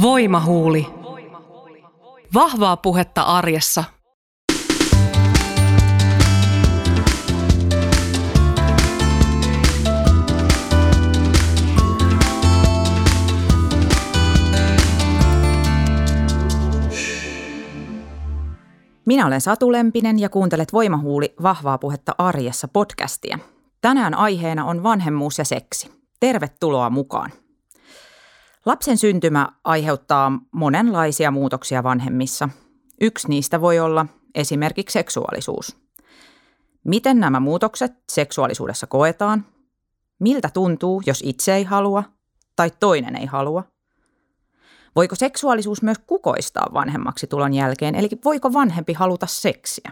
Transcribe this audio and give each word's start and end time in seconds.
Voimahuuli. 0.00 0.86
Vahvaa 2.34 2.76
puhetta 2.76 3.22
arjessa. 3.22 3.84
Minä 19.06 19.26
olen 19.26 19.40
Satu 19.40 19.72
Lempinen 19.72 20.18
ja 20.18 20.28
kuuntelet 20.28 20.72
Voimahuuli 20.72 21.34
Vahvaa 21.42 21.78
puhetta 21.78 22.14
arjessa 22.18 22.68
podcastia. 22.68 23.38
Tänään 23.80 24.14
aiheena 24.14 24.64
on 24.64 24.82
vanhemmuus 24.82 25.38
ja 25.38 25.44
seksi. 25.44 25.90
Tervetuloa 26.20 26.90
mukaan. 26.90 27.41
Lapsen 28.66 28.98
syntymä 28.98 29.48
aiheuttaa 29.64 30.32
monenlaisia 30.52 31.30
muutoksia 31.30 31.82
vanhemmissa. 31.82 32.48
Yksi 33.00 33.28
niistä 33.28 33.60
voi 33.60 33.78
olla 33.78 34.06
esimerkiksi 34.34 34.92
seksuaalisuus. 34.92 35.76
Miten 36.84 37.20
nämä 37.20 37.40
muutokset 37.40 37.92
seksuaalisuudessa 38.12 38.86
koetaan? 38.86 39.46
Miltä 40.18 40.50
tuntuu, 40.54 41.02
jos 41.06 41.22
itse 41.26 41.54
ei 41.54 41.64
halua 41.64 42.04
tai 42.56 42.70
toinen 42.80 43.16
ei 43.16 43.26
halua? 43.26 43.64
Voiko 44.96 45.14
seksuaalisuus 45.14 45.82
myös 45.82 45.98
kukoistaa 46.06 46.66
vanhemmaksi 46.74 47.26
tulon 47.26 47.54
jälkeen, 47.54 47.94
eli 47.94 48.08
voiko 48.24 48.52
vanhempi 48.52 48.92
haluta 48.92 49.26
seksiä? 49.26 49.90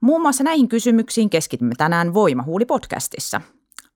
Muun 0.00 0.22
muassa 0.22 0.44
näihin 0.44 0.68
kysymyksiin 0.68 1.30
keskitymme 1.30 1.74
tänään 1.78 2.14
Voimahuuli-podcastissa. 2.14 3.40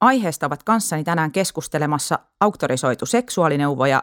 Aiheesta 0.04 0.46
ovat 0.46 0.62
kanssani 0.62 1.04
tänään 1.04 1.32
keskustelemassa 1.32 2.18
auktorisoitu 2.40 3.06
seksuaalineuvoja 3.06 4.02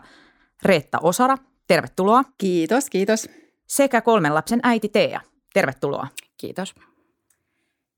Reetta 0.63 0.99
Osara. 1.01 1.37
Tervetuloa. 1.67 2.23
Kiitos, 2.37 2.89
kiitos. 2.89 3.29
Sekä 3.67 4.01
kolmen 4.01 4.35
lapsen 4.35 4.59
äiti 4.63 4.89
Tea. 4.89 5.21
Tervetuloa. 5.53 6.07
Kiitos. 6.37 6.75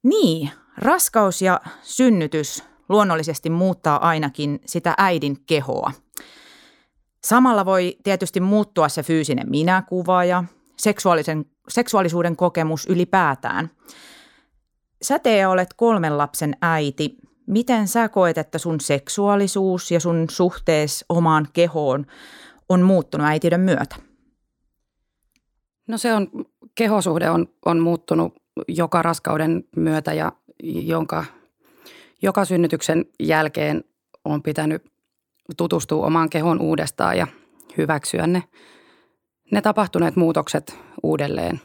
Niin, 0.03 0.50
raskaus 0.78 1.41
ja 1.41 1.61
synnytys 1.81 2.63
luonnollisesti 2.89 3.50
muuttaa 3.50 4.08
ainakin 4.08 4.59
sitä 4.66 4.94
äidin 4.97 5.45
kehoa. 5.45 5.91
Samalla 7.23 7.66
voi 7.66 7.97
tietysti 8.03 8.39
muuttua 8.39 8.89
se 8.89 9.03
fyysinen 9.03 9.50
minäkuva 9.50 10.23
ja 10.23 10.44
seksuaalisen, 10.78 11.45
seksuaalisuuden 11.69 12.35
kokemus 12.35 12.85
ylipäätään. 12.85 13.69
Sä 15.02 15.19
Tea 15.19 15.50
olet 15.50 15.73
kolmen 15.73 16.17
lapsen 16.17 16.58
äiti. 16.61 17.17
Miten 17.47 17.88
sä 17.88 18.09
koet, 18.09 18.38
että 18.38 18.58
sun 18.58 18.80
seksuaalisuus 18.80 19.91
ja 19.91 19.99
sun 19.99 20.25
suhtees 20.30 21.05
omaan 21.09 21.47
kehoon 21.53 22.05
on 22.69 22.81
muuttunut 22.81 23.27
äitiyden 23.27 23.59
myötä? 23.59 23.95
No 25.88 25.97
se 25.97 26.13
on, 26.13 26.27
kehosuhde 26.75 27.30
on, 27.30 27.47
on 27.66 27.80
muuttunut 27.80 28.33
joka 28.67 29.02
raskauden 29.02 29.63
myötä 29.75 30.13
ja 30.13 30.31
jonka, 30.63 31.25
joka 32.22 32.45
synnytyksen 32.45 33.05
jälkeen 33.19 33.83
on 34.25 34.44
pitänyt 34.44 34.83
tutustua 35.57 36.05
omaan 36.05 36.30
kehoon 36.30 36.61
uudestaan 36.61 37.17
ja 37.17 37.28
hyväksyä 37.78 38.28
ne, 38.28 38.44
ne 39.52 39.61
tapahtuneet 39.61 40.16
muutokset 40.16 40.78
uudelleen. 41.03 41.61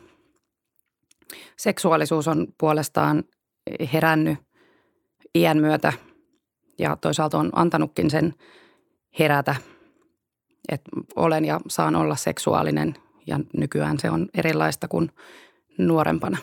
Seksuaalisuus 1.57 2.29
on 2.29 2.47
puolestaan 2.59 3.25
herännyt 3.93 4.39
iän 5.35 5.59
myötä 5.59 5.93
ja 6.79 6.97
toisaalta 6.97 7.39
on 7.39 7.51
antanutkin 7.53 8.11
sen 8.11 8.35
herätä, 9.19 9.57
että 10.69 10.91
olen 11.17 11.45
ja 11.45 11.61
saan 11.69 11.97
olla 11.97 12.17
seksuaalinen 12.17 12.95
ja 13.27 13.41
nykyään 13.57 13.99
se 13.99 14.11
on 14.11 14.29
erilaista 14.35 14.89
kuin 14.89 15.11
nuorempana. 15.79 16.39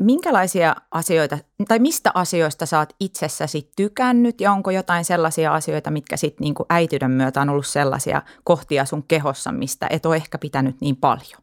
Minkälaisia 0.00 0.76
asioita 0.90 1.38
tai 1.68 1.78
mistä 1.78 2.10
asioista 2.14 2.66
sä 2.66 2.78
oot 2.78 2.92
itsessäsi 3.00 3.70
tykännyt 3.76 4.40
ja 4.40 4.52
onko 4.52 4.70
jotain 4.70 5.04
sellaisia 5.04 5.54
asioita, 5.54 5.90
mitkä 5.90 6.16
sitten 6.16 6.44
niinku 6.44 6.66
äityyden 6.70 7.10
myötä 7.10 7.40
on 7.40 7.48
ollut 7.48 7.66
sellaisia 7.66 8.22
kohtia 8.44 8.84
sun 8.84 9.02
kehossa, 9.02 9.52
mistä 9.52 9.86
et 9.90 10.06
ole 10.06 10.16
ehkä 10.16 10.38
pitänyt 10.38 10.80
niin 10.80 10.96
paljon? 10.96 11.42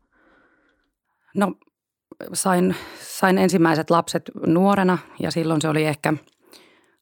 No 1.36 1.54
sain, 2.34 2.76
sain 3.00 3.38
ensimmäiset 3.38 3.90
lapset 3.90 4.32
nuorena 4.46 4.98
ja 5.20 5.32
silloin 5.32 5.62
se 5.62 5.68
oli 5.70 5.86
ehkä 5.86 6.14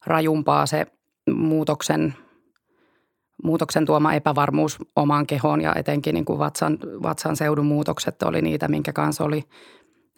rajumpaa 0.06 0.66
se 0.66 0.86
muutoksen, 1.30 2.14
muutoksen 3.44 3.86
tuoma 3.86 4.14
epävarmuus 4.14 4.78
omaan 4.96 5.26
kehoon 5.26 5.60
ja 5.60 5.74
etenkin 5.74 6.14
niin 6.14 6.24
kuin 6.24 6.38
vatsan, 6.38 6.78
vatsan 7.02 7.36
seudun 7.36 7.66
muutokset 7.66 8.22
oli 8.22 8.42
niitä, 8.42 8.68
minkä 8.68 8.92
kanssa 8.92 9.24
oli 9.24 9.44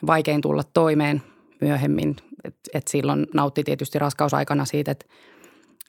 vaikein 0.06 0.40
tulla 0.40 0.62
toimeen 0.74 1.22
myöhemmin. 1.60 2.16
Et, 2.44 2.56
et 2.74 2.88
silloin 2.88 3.26
nautti 3.34 3.64
tietysti 3.64 3.98
raskausaikana 3.98 4.64
siitä, 4.64 4.90
että 4.90 5.06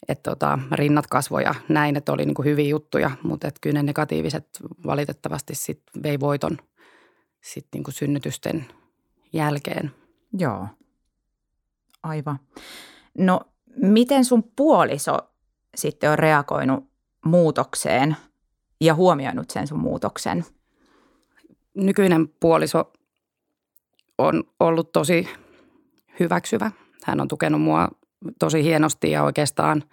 et 0.07 0.23
tota, 0.23 0.59
rinnat 0.71 1.07
kasvoja 1.07 1.55
näin, 1.69 1.95
että 1.95 2.11
oli 2.11 2.25
niin 2.25 2.35
kuin 2.35 2.45
hyviä 2.45 2.67
juttuja, 2.67 3.11
mutta 3.23 3.47
et 3.47 3.55
kyllä 3.61 3.73
ne 3.73 3.83
negatiiviset 3.83 4.47
valitettavasti 4.85 5.55
sit 5.55 5.81
vei 6.03 6.19
voiton 6.19 6.57
sit 7.41 7.67
niin 7.73 7.83
kuin 7.83 7.93
synnytysten 7.93 8.65
jälkeen. 9.33 9.91
Joo, 10.39 10.67
aivan. 12.03 12.39
No 13.17 13.41
miten 13.75 14.25
sun 14.25 14.43
puoliso 14.55 15.17
sitten 15.75 16.11
on 16.11 16.19
reagoinut 16.19 16.89
muutokseen 17.25 18.17
ja 18.81 18.95
huomioinut 18.95 19.49
sen 19.49 19.67
sun 19.67 19.79
muutoksen? 19.79 20.45
Nykyinen 21.73 22.27
puoliso 22.27 22.93
on 24.17 24.43
ollut 24.59 24.91
tosi 24.91 25.27
hyväksyvä. 26.19 26.71
Hän 27.03 27.21
on 27.21 27.27
tukenut 27.27 27.61
mua 27.61 27.87
tosi 28.39 28.63
hienosti 28.63 29.11
ja 29.11 29.23
oikeastaan 29.23 29.83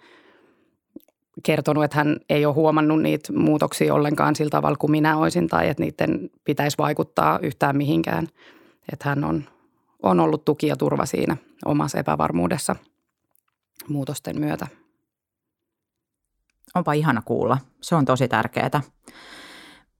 kertonut, 1.43 1.83
että 1.83 1.97
hän 1.97 2.19
ei 2.29 2.45
ole 2.45 2.53
huomannut 2.53 3.01
niitä 3.01 3.33
muutoksia 3.33 3.93
ollenkaan 3.93 4.35
sillä 4.35 4.49
tavalla 4.49 4.77
kuin 4.77 4.91
minä 4.91 5.17
olisin 5.17 5.47
tai 5.47 5.69
että 5.69 5.83
niiden 5.83 6.29
pitäisi 6.43 6.77
vaikuttaa 6.77 7.39
yhtään 7.41 7.77
mihinkään. 7.77 8.27
Että 8.93 9.09
hän 9.09 9.23
on, 9.23 9.43
on 10.03 10.19
ollut 10.19 10.45
tuki 10.45 10.67
ja 10.67 10.75
turva 10.75 11.05
siinä 11.05 11.37
omassa 11.65 11.97
epävarmuudessa 11.97 12.75
muutosten 13.87 14.39
myötä. 14.39 14.67
Onpa 16.75 16.93
ihana 16.93 17.21
kuulla. 17.25 17.57
Se 17.81 17.95
on 17.95 18.05
tosi 18.05 18.27
tärkeää. 18.27 18.81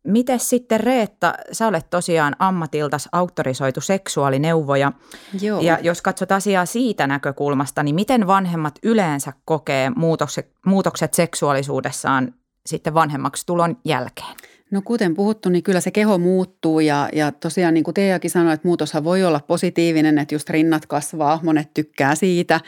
Miten 0.04 0.40
sitten 0.40 0.80
Reetta, 0.80 1.34
sä 1.52 1.68
olet 1.68 1.90
tosiaan 1.90 2.36
ammatiltas 2.40 3.10
auktorisoitu 3.12 3.82
seksuaalineuvoja. 3.82 4.92
Joo. 5.42 5.62
Ja 5.62 5.80
jos 5.82 6.02
katsot 6.02 6.32
asiaa 6.32 6.66
siitä 6.66 7.08
näkökulmasta, 7.08 7.84
niin 7.84 7.96
miten 7.96 8.28
vanhemmat 8.28 8.80
yleensä 8.84 9.34
kokee 9.46 9.90
muutokset, 9.96 10.52
muutokset 10.66 11.14
seksuaalisuudessaan 11.14 12.34
sitten 12.66 12.94
vanhemmaksi 12.94 13.46
tulon 13.46 13.78
jälkeen? 13.86 14.36
No 14.72 14.82
kuten 14.86 15.14
puhuttu, 15.14 15.50
niin 15.50 15.64
kyllä 15.64 15.82
se 15.82 15.92
keho 15.92 16.18
muuttuu 16.18 16.80
ja, 16.80 17.10
ja 17.14 17.32
tosiaan 17.32 17.74
niin 17.74 17.84
kuin 17.84 17.94
Teakin 17.94 18.32
sanoi, 18.32 18.54
että 18.54 18.68
muutoshan 18.68 19.04
voi 19.04 19.24
olla 19.24 19.40
positiivinen, 19.48 20.18
että 20.18 20.36
just 20.36 20.50
rinnat 20.50 20.86
kasvaa, 20.86 21.40
monet 21.44 21.74
tykkää 21.74 22.16
siitä. 22.16 22.60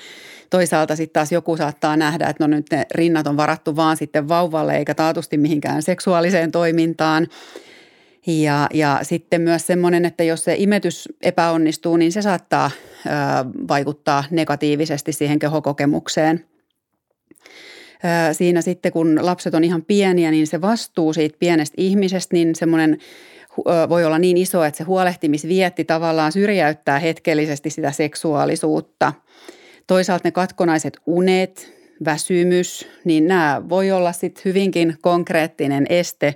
Toisaalta 0.49 0.95
sitten 0.95 1.13
taas 1.13 1.31
joku 1.31 1.57
saattaa 1.57 1.97
nähdä, 1.97 2.27
että 2.27 2.43
no 2.43 2.47
nyt 2.47 2.65
ne 2.71 2.85
rinnat 2.91 3.27
on 3.27 3.37
varattu 3.37 3.75
vaan 3.75 3.97
sitten 3.97 4.27
vauvalle 4.27 4.77
eikä 4.77 4.93
taatusti 4.93 5.37
mihinkään 5.37 5.81
seksuaaliseen 5.81 6.51
toimintaan. 6.51 7.27
Ja, 8.27 8.67
ja 8.73 8.99
sitten 9.01 9.41
myös 9.41 9.67
semmoinen, 9.67 10.05
että 10.05 10.23
jos 10.23 10.43
se 10.43 10.55
imetys 10.57 11.09
epäonnistuu, 11.21 11.97
niin 11.97 12.11
se 12.11 12.21
saattaa 12.21 12.71
ö, 13.05 13.09
vaikuttaa 13.67 14.23
negatiivisesti 14.31 15.11
siihen 15.11 15.39
kehokokemukseen– 15.39 16.45
siinä 18.31 18.61
sitten, 18.61 18.91
kun 18.91 19.19
lapset 19.21 19.53
on 19.53 19.63
ihan 19.63 19.85
pieniä, 19.85 20.31
niin 20.31 20.47
se 20.47 20.61
vastuu 20.61 21.13
siitä 21.13 21.37
pienestä 21.39 21.75
ihmisestä, 21.77 22.35
niin 22.35 22.55
semmoinen 22.55 22.97
voi 23.89 24.05
olla 24.05 24.19
niin 24.19 24.38
iso, 24.38 24.63
että 24.63 24.77
se 24.77 24.83
huolehtimisvietti 24.83 25.83
tavallaan 25.83 26.31
syrjäyttää 26.31 27.00
hetkellisesti 27.00 27.69
sitä 27.69 27.91
seksuaalisuutta. 27.91 29.13
Toisaalta 29.88 30.27
ne 30.27 30.31
katkonaiset 30.31 30.97
unet, 31.05 31.73
väsymys, 32.05 32.88
niin 33.05 33.27
nämä 33.27 33.61
voi 33.69 33.91
olla 33.91 34.11
sitten 34.11 34.41
hyvinkin 34.45 34.97
konkreettinen 35.01 35.85
este 35.89 36.35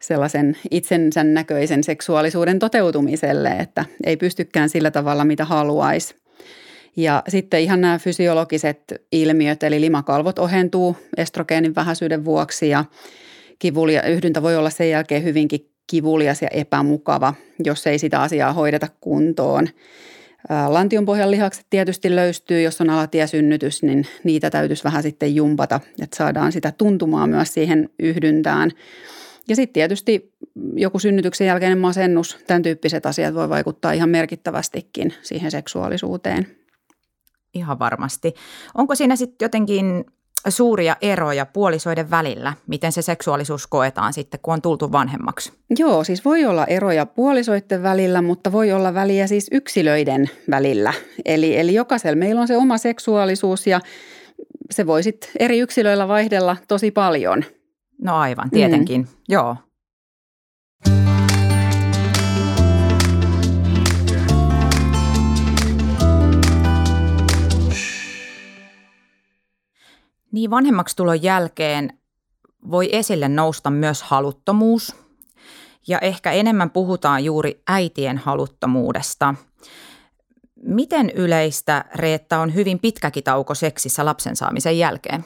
sellaisen 0.00 0.56
itsensä 0.70 1.24
näköisen 1.24 1.84
seksuaalisuuden 1.84 2.58
toteutumiselle, 2.58 3.48
että 3.48 3.84
ei 4.04 4.16
pystykään 4.16 4.68
sillä 4.68 4.90
tavalla, 4.90 5.24
mitä 5.24 5.44
haluaisi. 5.44 6.21
Ja 6.96 7.22
sitten 7.28 7.60
ihan 7.60 7.80
nämä 7.80 7.98
fysiologiset 7.98 8.94
ilmiöt, 9.12 9.62
eli 9.62 9.80
limakalvot 9.80 10.38
ohentuu 10.38 10.96
estrogeenin 11.16 11.74
vähäisyyden 11.74 12.24
vuoksi 12.24 12.68
ja 12.68 12.84
kivulia, 13.58 14.02
yhdyntä 14.02 14.42
voi 14.42 14.56
olla 14.56 14.70
sen 14.70 14.90
jälkeen 14.90 15.24
hyvinkin 15.24 15.68
kivulias 15.86 16.42
ja 16.42 16.48
epämukava, 16.48 17.34
jos 17.64 17.86
ei 17.86 17.98
sitä 17.98 18.22
asiaa 18.22 18.52
hoideta 18.52 18.88
kuntoon. 19.00 19.68
Lantionpohjan 20.68 21.30
lihakset 21.30 21.66
tietysti 21.70 22.16
löystyy, 22.16 22.62
jos 22.62 22.80
on 22.80 22.90
alatiesynnytys, 22.90 23.82
niin 23.82 24.06
niitä 24.24 24.50
täytyisi 24.50 24.84
vähän 24.84 25.02
sitten 25.02 25.34
jumpata, 25.34 25.80
että 26.02 26.16
saadaan 26.16 26.52
sitä 26.52 26.72
tuntumaa 26.78 27.26
myös 27.26 27.54
siihen 27.54 27.88
yhdyntään. 27.98 28.70
Ja 29.48 29.56
sitten 29.56 29.72
tietysti 29.72 30.32
joku 30.74 30.98
synnytyksen 30.98 31.46
jälkeinen 31.46 31.78
masennus, 31.78 32.38
tämän 32.46 32.62
tyyppiset 32.62 33.06
asiat 33.06 33.34
voi 33.34 33.48
vaikuttaa 33.48 33.92
ihan 33.92 34.08
merkittävästikin 34.08 35.14
siihen 35.22 35.50
seksuaalisuuteen. 35.50 36.61
Ihan 37.54 37.78
varmasti. 37.78 38.34
Onko 38.74 38.94
siinä 38.94 39.16
sitten 39.16 39.44
jotenkin 39.44 40.04
suuria 40.48 40.96
eroja 41.00 41.46
puolisoiden 41.46 42.10
välillä, 42.10 42.52
miten 42.66 42.92
se 42.92 43.02
seksuaalisuus 43.02 43.66
koetaan 43.66 44.12
sitten, 44.12 44.40
kun 44.42 44.54
on 44.54 44.62
tultu 44.62 44.92
vanhemmaksi? 44.92 45.52
Joo, 45.78 46.04
siis 46.04 46.24
voi 46.24 46.44
olla 46.44 46.66
eroja 46.66 47.06
puolisoiden 47.06 47.82
välillä, 47.82 48.22
mutta 48.22 48.52
voi 48.52 48.72
olla 48.72 48.94
väliä 48.94 49.26
siis 49.26 49.48
yksilöiden 49.52 50.30
välillä. 50.50 50.92
Eli, 51.24 51.58
eli 51.58 51.74
jokaisella 51.74 52.16
meillä 52.16 52.40
on 52.40 52.48
se 52.48 52.56
oma 52.56 52.78
seksuaalisuus 52.78 53.66
ja 53.66 53.80
se 54.70 54.86
voi 54.86 55.02
sitten 55.02 55.30
eri 55.38 55.58
yksilöillä 55.58 56.08
vaihdella 56.08 56.56
tosi 56.68 56.90
paljon. 56.90 57.44
No 58.02 58.16
aivan, 58.16 58.50
tietenkin, 58.50 59.00
mm. 59.00 59.06
joo. 59.28 59.56
Niin 70.32 70.50
vanhemmaksi 70.50 70.96
tulon 70.96 71.22
jälkeen 71.22 71.98
voi 72.70 72.88
esille 72.92 73.28
nousta 73.28 73.70
myös 73.70 74.02
haluttomuus. 74.02 74.96
Ja 75.88 75.98
ehkä 75.98 76.32
enemmän 76.32 76.70
puhutaan 76.70 77.24
juuri 77.24 77.62
äitien 77.68 78.18
haluttomuudesta. 78.18 79.34
Miten 80.62 81.10
yleistä, 81.10 81.84
Reetta, 81.94 82.38
on 82.38 82.54
hyvin 82.54 82.78
pitkäkin 82.78 83.24
tauko 83.24 83.54
seksissä 83.54 84.04
lapsen 84.04 84.36
saamisen 84.36 84.78
jälkeen? 84.78 85.24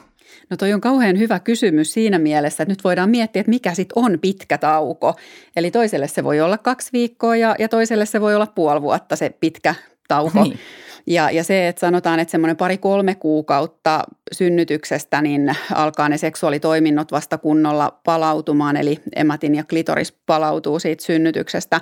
No 0.49 0.57
toi 0.57 0.73
on 0.73 0.81
kauhean 0.81 1.19
hyvä 1.19 1.39
kysymys 1.39 1.93
siinä 1.93 2.19
mielessä, 2.19 2.63
että 2.63 2.71
nyt 2.71 2.83
voidaan 2.83 3.09
miettiä, 3.09 3.39
että 3.39 3.49
mikä 3.49 3.73
sitten 3.73 4.03
on 4.03 4.19
pitkä 4.21 4.57
tauko. 4.57 5.15
Eli 5.55 5.71
toiselle 5.71 6.07
se 6.07 6.23
voi 6.23 6.41
olla 6.41 6.57
kaksi 6.57 6.89
viikkoa 6.93 7.35
ja, 7.35 7.55
ja 7.59 7.69
toiselle 7.69 8.05
se 8.05 8.21
voi 8.21 8.35
olla 8.35 8.47
puoli 8.47 8.81
vuotta 8.81 9.15
se 9.15 9.29
pitkä 9.29 9.75
tauko. 10.07 10.43
Niin. 10.43 10.59
Ja, 11.07 11.31
ja 11.31 11.43
se, 11.43 11.67
että 11.67 11.79
sanotaan, 11.79 12.19
että 12.19 12.31
semmoinen 12.31 12.57
pari-kolme 12.57 13.15
kuukautta 13.15 14.03
synnytyksestä, 14.31 15.21
niin 15.21 15.55
alkaa 15.73 16.09
ne 16.09 16.17
seksuaalitoiminnot 16.17 17.11
vasta 17.11 17.37
kunnolla 17.37 17.99
palautumaan, 18.03 18.77
eli 18.77 18.99
ematin 19.15 19.55
ja 19.55 19.63
klitoris 19.63 20.11
palautuu 20.11 20.79
siitä 20.79 21.03
synnytyksestä. 21.03 21.81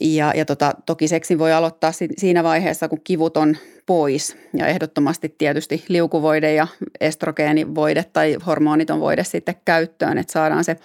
Ja, 0.00 0.32
ja 0.34 0.44
tota, 0.44 0.74
toki 0.86 1.08
seksin 1.08 1.38
voi 1.38 1.52
aloittaa 1.52 1.92
siinä 2.16 2.44
vaiheessa, 2.44 2.88
kun 2.88 3.00
kivut 3.04 3.36
on 3.36 3.56
pois. 3.86 4.36
Ja 4.54 4.66
ehdottomasti 4.66 5.34
tietysti 5.38 5.84
liukuvoide 5.88 6.54
ja 6.54 6.66
estrogeenivoide 7.00 8.04
tai 8.04 8.36
hormoniton 8.46 9.00
voide 9.00 9.24
sitten 9.24 9.54
käyttöön, 9.64 10.18
että 10.18 10.32
saadaan 10.32 10.64
se 10.64 10.76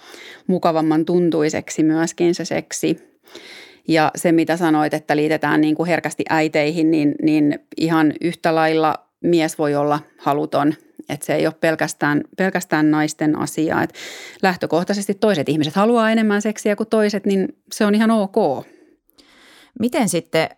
mukavamman 0.46 1.04
tuntuiseksi 1.04 1.82
myöskin 1.82 2.34
se 2.34 2.44
seksi. 2.44 3.12
Ja 3.88 4.10
se, 4.16 4.32
mitä 4.32 4.56
sanoit, 4.56 4.94
että 4.94 5.16
liitetään 5.16 5.60
niin 5.60 5.74
kuin 5.74 5.86
herkästi 5.86 6.24
äiteihin, 6.28 6.90
niin, 6.90 7.14
niin 7.22 7.58
ihan 7.76 8.12
yhtä 8.20 8.54
lailla 8.54 8.94
mies 9.20 9.58
voi 9.58 9.74
olla 9.74 10.00
haluton. 10.18 10.74
Että 11.08 11.26
se 11.26 11.34
ei 11.34 11.46
ole 11.46 11.54
pelkästään, 11.60 12.24
pelkästään 12.36 12.90
naisten 12.90 13.38
asia. 13.38 13.82
Et 13.82 13.94
lähtökohtaisesti 14.42 15.14
toiset 15.14 15.48
ihmiset 15.48 15.74
haluaa 15.74 16.10
enemmän 16.10 16.42
seksiä 16.42 16.76
kuin 16.76 16.88
toiset, 16.88 17.26
niin 17.26 17.48
se 17.72 17.86
on 17.86 17.94
ihan 17.94 18.10
ok. 18.10 18.66
Miten 19.80 20.08
sitten 20.08 20.48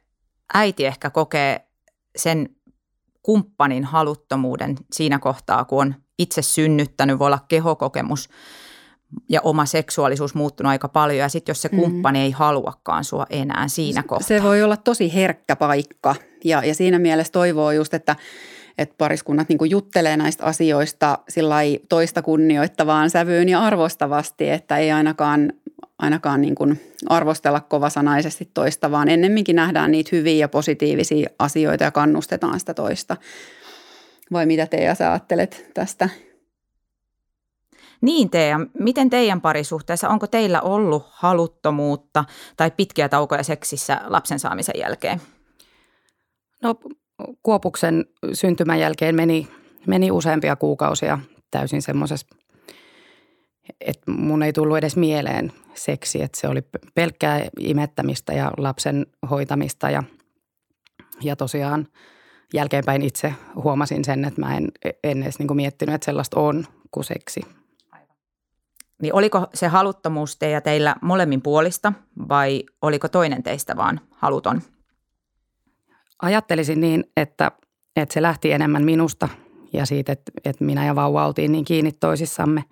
äiti 0.54 0.86
ehkä 0.86 1.10
kokee 1.10 1.68
sen 2.16 2.48
kumppanin 3.22 3.84
haluttomuuden 3.84 4.76
siinä 4.92 5.18
kohtaa, 5.18 5.64
kun 5.64 5.80
on 5.80 5.94
itse 6.18 6.42
synnyttänyt, 6.42 7.18
voi 7.18 7.26
olla 7.26 7.44
kehokokemus– 7.48 8.28
ja 9.28 9.40
oma 9.40 9.66
seksuaalisuus 9.66 10.34
muuttunut 10.34 10.70
aika 10.70 10.88
paljon 10.88 11.18
ja 11.18 11.28
sitten 11.28 11.50
jos 11.50 11.62
se 11.62 11.68
mm. 11.72 11.78
kumppani 11.78 12.18
mm. 12.18 12.22
ei 12.22 12.30
haluakaan 12.30 13.04
sua 13.04 13.26
enää 13.30 13.68
siinä 13.68 14.02
kohtaa. 14.02 14.28
Se 14.28 14.42
voi 14.42 14.62
olla 14.62 14.76
tosi 14.76 15.14
herkkä 15.14 15.56
paikka 15.56 16.14
ja, 16.44 16.64
ja 16.64 16.74
siinä 16.74 16.98
mielessä 16.98 17.32
toivoo 17.32 17.72
just, 17.72 17.94
että, 17.94 18.16
että 18.78 18.94
pariskunnat 18.98 19.48
niin 19.48 19.70
juttelee 19.70 20.16
näistä 20.16 20.44
asioista 20.44 21.18
sillä 21.28 21.56
toista 21.88 22.22
kunnioittavaan 22.22 23.10
sävyyn 23.10 23.48
ja 23.48 23.60
arvostavasti, 23.60 24.50
että 24.50 24.78
ei 24.78 24.92
ainakaan, 24.92 25.52
ainakaan 25.98 26.40
niin 26.40 26.54
kuin 26.54 26.80
arvostella 27.06 27.60
kovasanaisesti 27.60 28.50
toista, 28.54 28.90
vaan 28.90 29.08
ennemminkin 29.08 29.56
nähdään 29.56 29.90
niitä 29.90 30.10
hyviä 30.12 30.36
ja 30.36 30.48
positiivisia 30.48 31.30
asioita 31.38 31.84
ja 31.84 31.90
kannustetaan 31.90 32.60
sitä 32.60 32.74
toista. 32.74 33.16
Vai 34.32 34.46
mitä 34.46 34.66
Teija 34.66 34.94
sä 34.94 35.10
ajattelet 35.10 35.70
tästä? 35.74 36.08
Niin 38.00 38.31
Teija, 38.31 38.61
miten 38.79 39.11
teidän 39.11 39.41
parisuhteessa, 39.41 40.08
onko 40.08 40.26
teillä 40.26 40.61
ollut 40.61 41.06
haluttomuutta 41.11 42.25
tai 42.56 42.70
pitkiä 42.70 43.08
taukoja 43.08 43.43
seksissä 43.43 44.00
lapsen 44.05 44.38
saamisen 44.38 44.75
jälkeen? 44.79 45.20
No 46.62 46.75
Kuopuksen 47.43 48.05
syntymän 48.32 48.81
jälkeen 48.81 49.14
meni, 49.14 49.49
meni 49.87 50.11
useampia 50.11 50.56
kuukausia 50.56 51.19
täysin 51.50 51.82
semmoisessa, 51.82 52.26
että 53.81 54.11
mun 54.11 54.43
ei 54.43 54.52
tullut 54.52 54.76
edes 54.76 54.96
mieleen 54.96 55.52
seksi, 55.75 56.23
että 56.23 56.41
se 56.41 56.49
oli 56.49 56.62
pelkkää 56.94 57.46
imettämistä 57.61 58.32
ja 58.32 58.52
lapsen 58.56 59.06
hoitamista 59.31 59.91
ja, 59.91 60.02
ja 61.23 61.37
tosiaan 61.37 61.88
jälkeenpäin 62.55 63.02
itse 63.02 63.35
huomasin 63.55 64.05
sen, 64.05 64.25
että 64.25 64.41
mä 64.41 64.56
en, 64.56 64.69
en 65.05 65.23
edes 65.23 65.38
niin 65.38 65.56
miettinyt, 65.56 65.94
että 65.94 66.05
sellaista 66.05 66.41
on 66.41 66.67
kuin 66.91 67.05
seksi– 67.05 67.41
niin 69.02 69.14
oliko 69.14 69.46
se 69.55 69.69
haluttomuus 69.69 70.37
teillä, 70.37 70.61
teillä 70.61 70.96
molemmin 71.02 71.43
puolista 71.43 71.93
vai 72.29 72.62
oliko 72.82 73.08
toinen 73.08 73.43
teistä 73.43 73.76
vaan 73.76 74.00
haluton? 74.11 74.62
Ajattelisin 76.23 76.81
niin, 76.81 77.05
että, 77.17 77.52
että 77.96 78.12
se 78.12 78.23
lähti 78.23 78.52
enemmän 78.52 78.85
minusta 78.85 79.29
ja 79.73 79.87
siitä, 79.87 80.12
että, 80.12 80.32
että 80.44 80.64
minä 80.64 80.87
ja 80.87 80.94
vauva 80.94 81.26
oltiin 81.26 81.52
niin 81.52 81.64
kiinni 81.64 81.93
toisissamme. 81.93 82.64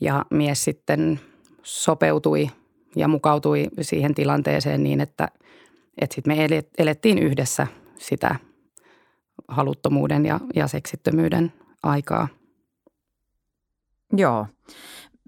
Ja 0.00 0.24
mies 0.30 0.64
sitten 0.64 1.20
sopeutui 1.62 2.50
ja 2.96 3.08
mukautui 3.08 3.68
siihen 3.80 4.14
tilanteeseen 4.14 4.82
niin, 4.82 5.00
että, 5.00 5.28
että 6.00 6.14
sitten 6.14 6.36
me 6.36 6.48
elettiin 6.78 7.18
yhdessä 7.18 7.66
sitä 7.98 8.36
haluttomuuden 9.48 10.26
ja, 10.26 10.40
ja 10.54 10.68
seksittömyyden 10.68 11.52
aikaa. 11.82 12.28
Joo. 14.12 14.46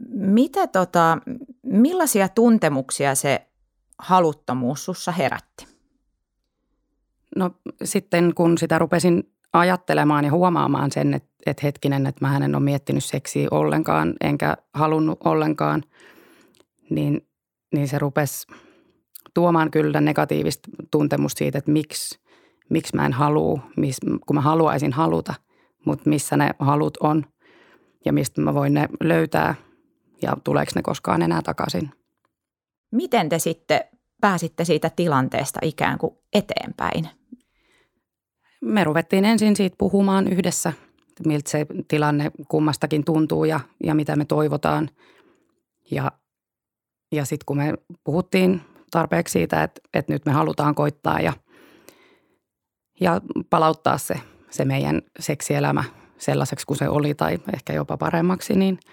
Mitä 0.09 0.67
tota, 0.67 1.19
millaisia 1.62 2.29
tuntemuksia 2.29 3.14
se 3.14 3.47
haluttomuus 3.99 4.85
sussa 4.85 5.12
herätti? 5.12 5.67
No 7.37 7.50
sitten 7.85 8.35
kun 8.35 8.59
sitä 8.59 8.78
rupesin 8.78 9.33
ajattelemaan 9.52 10.25
ja 10.25 10.31
huomaamaan 10.31 10.93
sen, 10.93 11.14
että, 11.14 11.28
että 11.47 11.61
hetkinen, 11.67 12.07
että 12.07 12.26
mä 12.26 12.37
en 12.37 12.55
ole 12.55 12.62
miettinyt 12.62 13.05
seksiä 13.05 13.49
ollenkaan, 13.50 14.14
enkä 14.21 14.57
halunnut 14.75 15.19
ollenkaan, 15.25 15.83
niin, 16.90 17.26
niin 17.75 17.88
se 17.88 17.99
rupesi 17.99 18.47
tuomaan 19.35 19.71
kyllä 19.71 20.00
negatiivista 20.00 20.69
tuntemusta 20.90 21.38
siitä, 21.38 21.59
että 21.59 21.71
miksi, 21.71 22.21
miksi 22.71 22.97
mä 22.97 23.07
en 23.07 23.12
halua, 23.12 23.61
kun 24.26 24.37
mä 24.37 24.40
haluaisin 24.40 24.93
haluta, 24.93 25.35
mutta 25.87 26.11
missä 26.11 26.37
ne 26.37 26.50
halut 26.59 26.97
on 26.97 27.25
ja 28.05 28.12
mistä 28.12 28.40
mä 28.40 28.55
voin 28.55 28.75
ne 28.75 28.88
löytää– 29.00 29.55
ja 30.22 30.37
tuleeko 30.44 30.72
ne 30.75 30.82
koskaan 30.82 31.22
enää 31.22 31.42
takaisin. 31.42 31.90
Miten 32.92 33.28
te 33.28 33.38
sitten 33.38 33.80
pääsitte 34.20 34.64
siitä 34.64 34.90
tilanteesta 34.96 35.60
ikään 35.62 35.98
kuin 35.98 36.16
eteenpäin? 36.32 37.08
Me 38.60 38.84
ruvettiin 38.84 39.25
ensin 39.25 39.56
siitä 39.56 39.76
puhumaan 39.78 40.28
yhdessä, 40.28 40.72
miltä 41.26 41.50
se 41.50 41.66
tilanne 41.88 42.30
kummastakin 42.48 43.04
tuntuu 43.04 43.44
ja, 43.44 43.60
ja 43.84 43.94
mitä 43.94 44.16
me 44.16 44.25
toivotaan. 44.25 44.90
Ja, 45.90 46.12
ja 47.12 47.25
sitten 47.25 47.44
kun 47.46 47.56
me 47.56 47.75
puhuttiin 48.04 48.60
tarpeeksi 48.90 49.32
siitä, 49.32 49.62
että, 49.62 49.80
että 49.94 50.12
nyt 50.12 50.26
me 50.26 50.32
halutaan 50.32 50.75
koittaa 50.75 51.20
ja, 51.20 51.32
ja 53.00 53.20
palauttaa 53.50 53.98
se, 53.98 54.14
se 54.50 54.64
meidän 54.64 55.02
seksielämä 55.18 55.84
sellaiseksi 56.18 56.66
kuin 56.66 56.76
se 56.76 56.88
oli 56.88 57.14
tai 57.14 57.38
ehkä 57.54 57.72
jopa 57.72 57.96
paremmaksi, 57.96 58.56
niin– 58.56 58.78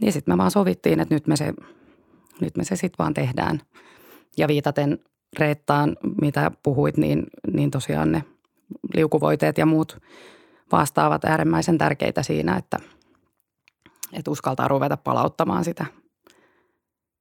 niin 0.00 0.12
sitten 0.12 0.34
me 0.34 0.38
vaan 0.38 0.50
sovittiin, 0.50 1.00
että 1.00 1.14
nyt 1.14 1.26
me 1.26 1.36
se, 1.36 1.54
nyt 2.40 2.56
me 2.56 2.64
se 2.64 2.76
sitten 2.76 2.98
vaan 2.98 3.14
tehdään. 3.14 3.60
Ja 4.38 4.48
viitaten 4.48 4.98
Reettaan, 5.38 5.96
mitä 6.22 6.50
puhuit, 6.62 6.96
niin, 6.96 7.26
niin 7.52 7.70
tosiaan 7.70 8.12
ne 8.12 8.24
liukuvoiteet 8.94 9.58
ja 9.58 9.66
muut 9.66 9.98
vastaavat 10.72 11.24
äärimmäisen 11.24 11.78
tärkeitä 11.78 12.22
siinä, 12.22 12.56
että, 12.56 12.78
että 14.12 14.30
uskaltaa 14.30 14.68
ruveta 14.68 14.96
palauttamaan 14.96 15.64
sitä, 15.64 15.86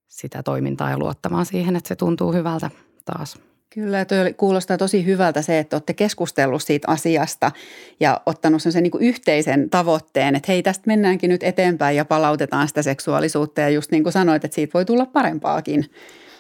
sitä 0.08 0.44
toimintaa 0.44 0.90
ja 0.90 1.00
luottamaan 1.00 1.46
siihen, 1.46 1.76
että 1.76 1.88
se 1.88 1.96
tuntuu 1.96 2.34
hyvältä 2.34 2.72
taas. 3.06 3.40
Kyllä, 3.74 3.98
ja 3.98 4.06
toi 4.06 4.34
kuulostaa 4.38 4.78
tosi 4.78 5.06
hyvältä 5.06 5.42
se, 5.42 5.60
että 5.60 5.76
olette 5.76 5.94
keskustellut 5.94 6.64
siitä 6.64 6.92
asiasta 6.92 7.52
ja 8.00 8.22
ottanut 8.26 8.62
sen 8.62 8.84
niin 8.84 8.92
yhteisen 9.00 9.70
tavoitteen, 9.70 10.36
että 10.36 10.52
hei 10.52 10.64
tästä 10.64 10.84
mennäänkin 10.88 11.30
nyt 11.30 11.44
eteenpäin 11.44 11.98
ja 11.98 12.06
palautetaan 12.06 12.68
sitä 12.68 12.82
seksuaalisuutta 12.82 13.62
ja 13.62 13.70
just 13.70 13.92
niin 13.92 14.04
kuin 14.04 14.14
sanoit, 14.14 14.46
että 14.46 14.56
siitä 14.56 14.74
voi 14.74 14.86
tulla 14.86 15.06
parempaakin. 15.06 15.86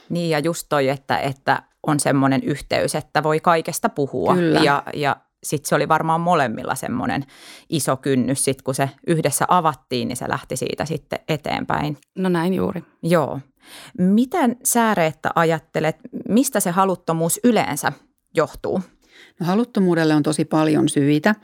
Niin 0.10 0.30
ja 0.30 0.40
just 0.40 0.66
toi, 0.70 0.90
että, 0.90 1.18
että 1.18 1.64
on 1.88 2.00
semmoinen 2.00 2.44
yhteys, 2.44 2.96
että 2.96 3.24
voi 3.24 3.40
kaikesta 3.40 3.90
puhua 3.90 4.36
Kyllä. 4.36 4.60
ja, 4.60 4.84
ja 4.94 5.16
sitten 5.44 5.70
se 5.70 5.76
oli 5.76 5.88
varmaan 5.88 6.22
molemmilla 6.22 6.76
semmoinen 6.76 7.24
iso 7.70 7.98
kynnys, 7.98 8.44
sit 8.44 8.62
kun 8.62 8.76
se 8.76 8.90
yhdessä 9.08 9.46
avattiin, 9.48 10.08
niin 10.08 10.18
se 10.18 10.30
lähti 10.30 10.58
siitä 10.58 10.86
sitten 10.86 11.20
eteenpäin. 11.30 11.98
No 12.16 12.30
näin 12.30 12.54
juuri. 12.54 12.84
Joo. 13.04 13.40
Miten 13.98 14.58
sä 14.64 14.94
Reetta 14.94 15.30
ajattelet, 15.36 15.96
mistä 16.30 16.60
se 16.60 16.72
haluttomuus 16.72 17.40
yleensä 17.44 17.92
johtuu? 18.36 18.82
No, 19.40 19.46
haluttomuudelle 19.46 20.16
on 20.16 20.24
tosi 20.24 20.46
paljon 20.46 20.90
syitä. 20.90 21.36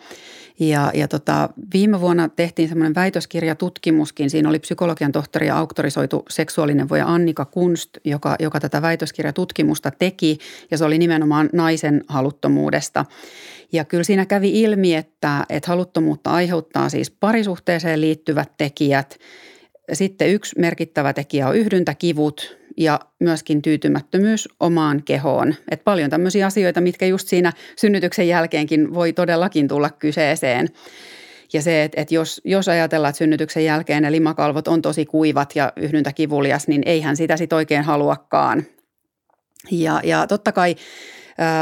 Ja, 0.59 0.91
ja 0.93 1.07
tota, 1.07 1.49
viime 1.73 2.01
vuonna 2.01 2.29
tehtiin 2.29 2.69
semmoinen 2.69 2.95
väitöskirjatutkimuskin. 2.95 4.29
Siinä 4.29 4.49
oli 4.49 4.59
psykologian 4.59 5.11
tohtori 5.11 5.47
ja 5.47 5.57
auktorisoitu 5.57 6.25
seksuaalineuvoja 6.29 7.07
Annika 7.07 7.45
Kunst, 7.45 7.89
joka, 8.05 8.35
joka 8.39 8.59
tätä 8.59 8.81
väitöskirjatutkimusta 8.81 9.91
teki. 9.91 10.37
Ja 10.71 10.77
se 10.77 10.85
oli 10.85 10.97
nimenomaan 10.97 11.49
naisen 11.53 12.03
haluttomuudesta. 12.07 13.05
Ja 13.71 13.85
kyllä 13.85 14.03
siinä 14.03 14.25
kävi 14.25 14.61
ilmi, 14.61 14.95
että, 14.95 15.45
että 15.49 15.71
haluttomuutta 15.71 16.31
aiheuttaa 16.31 16.89
siis 16.89 17.11
parisuhteeseen 17.11 18.01
liittyvät 18.01 18.51
tekijät. 18.57 19.19
Sitten 19.93 20.29
yksi 20.29 20.59
merkittävä 20.59 21.13
tekijä 21.13 21.47
on 21.47 21.55
yhdyntäkivut 21.55 22.57
ja 22.77 22.99
myöskin 23.19 23.61
tyytymättömyys 23.61 24.49
omaan 24.59 25.03
kehoon. 25.03 25.55
Et 25.71 25.83
paljon 25.83 26.09
tämmöisiä 26.09 26.45
asioita, 26.45 26.81
mitkä 26.81 27.05
just 27.05 27.27
siinä 27.27 27.51
synnytyksen 27.75 28.27
jälkeenkin 28.27 28.93
voi 28.93 29.13
todellakin 29.13 29.67
tulla 29.67 29.89
kyseeseen. 29.89 30.67
Ja 31.53 31.61
se, 31.61 31.83
että, 31.83 32.01
että 32.01 32.15
jos, 32.15 32.41
jos 32.45 32.67
ajatellaan, 32.69 33.09
että 33.09 33.17
synnytyksen 33.17 33.65
jälkeen 33.65 34.03
ne 34.03 34.11
limakalvot 34.11 34.67
on 34.67 34.81
tosi 34.81 35.05
kuivat 35.05 35.55
ja 35.55 35.73
yhdyntäkivulias, 35.75 36.67
niin 36.67 36.81
eihän 36.85 37.17
sitä 37.17 37.37
sitten 37.37 37.55
oikein 37.55 37.83
haluakaan. 37.83 38.63
Ja, 39.71 40.01
ja 40.03 40.27
totta 40.27 40.51
kai 40.51 40.75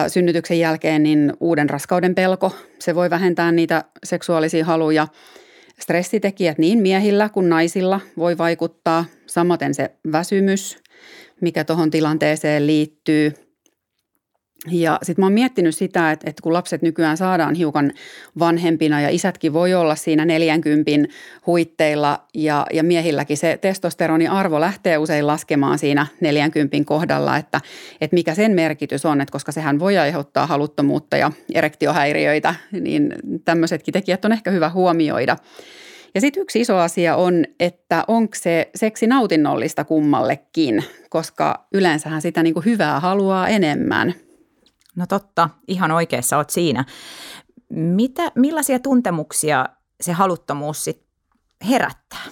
synnytyksen 0.08 0.60
jälkeen 0.60 1.04
niin 1.04 1.34
uuden 1.40 1.70
raskauden 1.70 2.16
pelko, 2.16 2.56
se 2.80 2.96
voi 2.96 3.10
vähentää 3.10 3.52
niitä 3.52 3.84
seksuaalisia 4.04 4.66
haluja. 4.66 5.08
Stressitekijät 5.80 6.58
niin 6.58 6.80
miehillä 6.80 7.30
kuin 7.30 7.50
naisilla 7.50 8.02
voi 8.18 8.38
vaikuttaa, 8.38 9.06
samaten 9.26 9.74
se 9.74 9.92
väsymys, 10.12 10.78
mikä 11.42 11.64
tuohon 11.64 11.92
tilanteeseen 11.92 12.68
liittyy– 12.68 13.34
ja 14.68 15.00
sitten 15.02 15.22
mä 15.22 15.26
oon 15.26 15.34
miettinyt 15.34 15.76
sitä, 15.76 16.12
että, 16.12 16.30
että 16.30 16.42
kun 16.42 16.54
lapset 16.54 16.82
nykyään 16.82 17.18
saadaan 17.18 17.56
hiukan 17.56 17.92
vanhempina 18.40 19.02
ja 19.02 19.10
isätkin 19.10 19.54
voi 19.54 19.74
olla 19.74 19.96
siinä 19.96 20.26
40 20.26 20.92
huitteilla 21.48 22.24
ja, 22.34 22.66
ja 22.74 22.84
miehilläkin 22.84 23.38
se 23.38 23.58
testosteronin 23.62 24.30
arvo 24.30 24.60
lähtee 24.60 24.98
usein 24.98 25.28
laskemaan 25.28 25.80
siinä 25.80 26.08
40 26.22 26.78
kohdalla, 26.86 27.38
että, 27.38 27.62
että 28.02 28.14
mikä 28.14 28.36
sen 28.36 28.52
merkitys 28.52 29.06
on, 29.06 29.22
että 29.22 29.32
koska 29.32 29.52
sehän 29.52 29.80
voi 29.80 29.98
aiheuttaa 29.98 30.48
haluttomuutta 30.48 31.18
ja 31.18 31.32
erektiohäiriöitä, 31.54 32.56
niin 32.72 33.14
tämmöisetkin 33.46 33.94
tekijät 33.94 34.26
on 34.26 34.32
ehkä 34.32 34.52
hyvä 34.52 34.70
huomioida. 34.70 35.38
Ja 36.16 36.22
sitten 36.22 36.42
yksi 36.42 36.62
iso 36.62 36.78
asia 36.78 37.16
on, 37.16 37.46
että 37.60 38.04
onko 38.08 38.36
se 38.36 38.70
seksi 38.76 39.08
nautinnollista 39.08 39.84
kummallekin, 39.84 40.84
koska 41.10 41.68
yleensähän 41.74 42.22
sitä 42.22 42.44
niin 42.44 42.66
hyvää 42.66 43.00
haluaa 43.00 43.48
enemmän– 43.48 44.14
No 45.00 45.06
totta, 45.08 45.50
ihan 45.68 45.92
oikeassa 45.92 46.38
oot 46.38 46.50
siinä. 46.50 46.86
Mitä, 47.70 48.32
millaisia 48.36 48.80
tuntemuksia 48.80 49.66
se 50.02 50.12
haluttomuus 50.12 50.84
sit 50.84 51.02
herättää? 51.70 52.24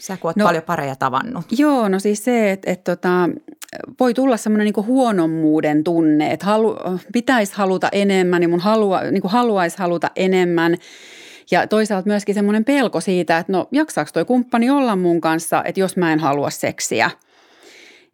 Sä 0.00 0.16
kun 0.16 0.28
oot 0.28 0.36
no, 0.36 0.44
paljon 0.44 0.62
pareja 0.62 0.96
tavannut. 0.96 1.44
Joo, 1.58 1.88
no 1.88 1.98
siis 1.98 2.24
se, 2.24 2.52
että, 2.52 2.70
että 2.70 2.96
tota, 2.96 3.28
voi 4.00 4.14
tulla 4.14 4.36
semmoinen 4.36 4.64
niin 4.64 4.86
huonommuuden 4.86 5.84
tunne, 5.84 6.32
että 6.32 6.46
halu, 6.46 6.76
pitäisi 7.12 7.52
haluta 7.56 7.88
enemmän 7.92 8.42
ja 8.42 8.48
mun 8.48 8.60
halua, 8.60 9.00
niin 9.00 9.22
haluaisi 9.24 9.78
haluta 9.78 10.10
enemmän. 10.16 10.76
Ja 11.50 11.66
toisaalta 11.66 12.08
myöskin 12.08 12.34
semmoinen 12.34 12.64
pelko 12.64 13.00
siitä, 13.00 13.38
että 13.38 13.52
no 13.52 13.68
jaksaako 13.72 14.10
toi 14.14 14.24
kumppani 14.24 14.70
olla 14.70 14.96
mun 14.96 15.20
kanssa, 15.20 15.62
että 15.64 15.80
jos 15.80 15.96
mä 15.96 16.12
en 16.12 16.18
halua 16.18 16.50
seksiä. 16.50 17.10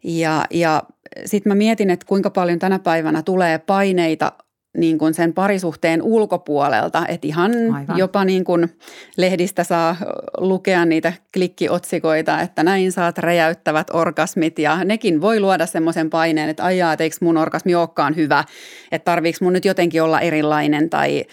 Ja, 0.05 0.45
ja 0.51 0.83
sitten 1.25 1.51
mä 1.51 1.55
mietin, 1.55 1.89
että 1.89 2.05
kuinka 2.05 2.29
paljon 2.29 2.59
tänä 2.59 2.79
päivänä 2.79 3.23
tulee 3.23 3.57
paineita 3.57 4.31
niin 4.77 4.97
kuin 4.97 5.13
sen 5.13 5.33
parisuhteen 5.33 6.01
ulkopuolelta, 6.01 7.05
että 7.07 7.27
ihan 7.27 7.51
Aivan. 7.51 7.97
jopa 7.97 8.25
niin 8.25 8.43
kuin 8.43 8.77
lehdistä 9.17 9.63
saa 9.63 9.95
lukea 10.37 10.85
niitä 10.85 11.13
klikkiotsikoita, 11.33 12.41
että 12.41 12.63
näin 12.63 12.91
saat 12.91 13.17
räjäyttävät 13.17 13.87
orgasmit 13.93 14.59
ja 14.59 14.83
nekin 14.83 15.21
voi 15.21 15.39
luoda 15.39 15.65
semmoisen 15.65 16.09
paineen, 16.09 16.49
että 16.49 16.63
aijaa, 16.63 16.93
että 16.93 17.03
eikö 17.03 17.15
mun 17.21 17.37
orgasmi 17.37 17.75
olekaan 17.75 18.15
hyvä, 18.15 18.43
että 18.91 19.05
tarviiko 19.05 19.37
mun 19.41 19.53
nyt 19.53 19.65
jotenkin 19.65 20.03
olla 20.03 20.21
erilainen 20.21 20.89
tai 20.89 21.25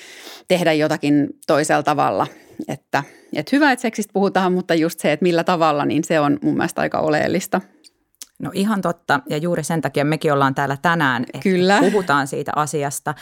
tehdä 0.48 0.72
jotakin 0.72 1.28
toisella 1.46 1.82
tavalla, 1.82 2.26
että, 2.68 3.02
että 3.36 3.56
hyvä, 3.56 3.72
että 3.72 3.80
seksistä 3.82 4.12
puhutaan, 4.12 4.52
mutta 4.52 4.74
just 4.74 5.00
se, 5.00 5.12
että 5.12 5.22
millä 5.22 5.44
tavalla, 5.44 5.84
niin 5.84 6.04
se 6.04 6.20
on 6.20 6.38
mun 6.42 6.56
mielestä 6.56 6.80
aika 6.80 6.98
oleellista. 6.98 7.60
No 8.42 8.50
ihan 8.54 8.82
totta, 8.82 9.20
ja 9.30 9.36
juuri 9.36 9.64
sen 9.64 9.80
takia 9.80 10.04
mekin 10.04 10.32
ollaan 10.32 10.54
täällä 10.54 10.76
tänään, 10.82 11.22
että 11.22 11.42
Kyllä. 11.42 11.80
puhutaan 11.80 12.26
siitä 12.26 12.52
asiasta. 12.56 13.14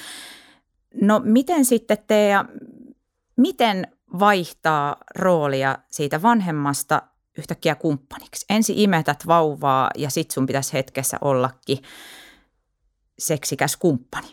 No 1.03 1.21
miten 1.25 1.65
sitten 1.65 1.99
Teija, 2.07 2.45
miten 3.37 3.87
vaihtaa 4.19 4.97
roolia 5.15 5.79
siitä 5.91 6.23
vanhemmasta 6.23 7.03
yhtäkkiä 7.39 7.75
kumppaniksi? 7.75 8.47
Ensin 8.51 8.79
imetät 8.79 9.27
vauvaa 9.27 9.91
ja 9.97 10.11
sit 10.11 10.31
sun 10.31 10.47
pitäisi 10.47 10.73
hetkessä 10.73 11.19
ollakin 11.21 11.79
seksikäs 13.19 13.77
kumppani. 13.77 14.29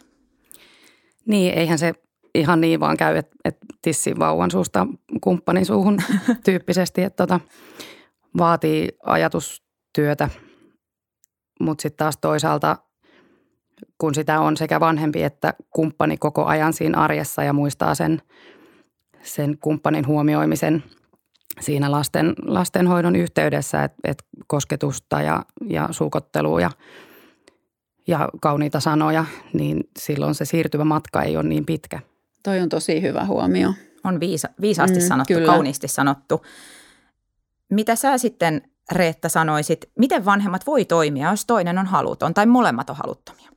Niin, 1.25 1.53
eihän 1.53 1.79
se 1.79 1.93
ihan 2.35 2.61
niin 2.61 2.79
vaan 2.79 2.97
käy, 2.97 3.17
että, 3.17 3.35
että 3.45 3.65
tissin 3.81 4.19
vauvan 4.19 4.51
suusta 4.51 4.87
kumppanin 5.21 5.65
suuhun 5.65 5.97
tyyppisesti, 6.45 7.03
että 7.03 7.23
tota, 7.23 7.39
vaatii 8.37 8.89
ajatustyötä– 9.05 10.29
mutta 11.59 11.81
sitten 11.81 11.97
taas 11.97 12.17
toisaalta, 12.17 12.77
kun 13.97 14.15
sitä 14.15 14.39
on 14.39 14.57
sekä 14.57 14.79
vanhempi 14.79 15.23
että 15.23 15.53
kumppani 15.69 16.17
koko 16.17 16.45
ajan 16.45 16.73
siinä 16.73 17.01
arjessa 17.01 17.43
ja 17.43 17.53
muistaa 17.53 17.95
sen, 17.95 18.21
sen 19.23 19.57
kumppanin 19.57 20.07
huomioimisen 20.07 20.83
siinä 21.59 21.91
lasten, 21.91 22.33
lastenhoidon 22.45 23.15
yhteydessä, 23.15 23.83
että 23.83 23.97
et 24.03 24.23
kosketusta 24.47 25.21
ja, 25.21 25.45
ja 25.69 25.87
suukottelua 25.91 26.61
ja, 26.61 26.71
ja 28.07 28.29
kauniita 28.41 28.79
sanoja, 28.79 29.25
niin 29.53 29.89
silloin 29.99 30.35
se 30.35 30.45
siirtyvä 30.45 30.83
matka 30.83 31.23
ei 31.23 31.37
ole 31.37 31.47
niin 31.47 31.65
pitkä. 31.65 31.99
Toi 32.43 32.59
on 32.59 32.69
tosi 32.69 33.01
hyvä 33.01 33.25
huomio. 33.25 33.73
On 34.03 34.19
viisa, 34.19 34.49
viisaasti 34.61 34.99
mm, 34.99 35.05
sanottu, 35.05 35.33
kyllä. 35.33 35.45
kauniisti 35.45 35.87
sanottu. 35.87 36.45
Mitä 37.69 37.95
sä 37.95 38.17
sitten 38.17 38.61
Reetta 38.91 39.29
sanoisit, 39.29 39.89
miten 39.99 40.25
vanhemmat 40.25 40.67
voi 40.67 40.85
toimia, 40.85 41.31
jos 41.31 41.45
toinen 41.45 41.77
on 41.77 41.85
haluton 41.85 42.33
tai 42.33 42.45
molemmat 42.45 42.89
on 42.89 42.95
haluttomia? 42.95 43.49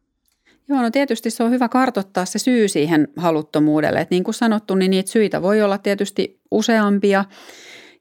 Joo, 0.69 0.83
no 0.83 0.91
tietysti 0.91 1.31
se 1.31 1.43
on 1.43 1.51
hyvä 1.51 1.69
kartottaa 1.69 2.25
se 2.25 2.39
syy 2.39 2.69
siihen 2.69 3.09
haluttomuudelle. 3.17 4.01
Et 4.01 4.11
niin 4.11 4.25
kuin 4.25 4.35
sanottu, 4.35 4.75
niin 4.75 4.91
niitä 4.91 5.11
syitä 5.11 5.43
voi 5.43 5.63
olla 5.63 5.79
tietysti 5.79 6.41
useampia. 6.51 7.25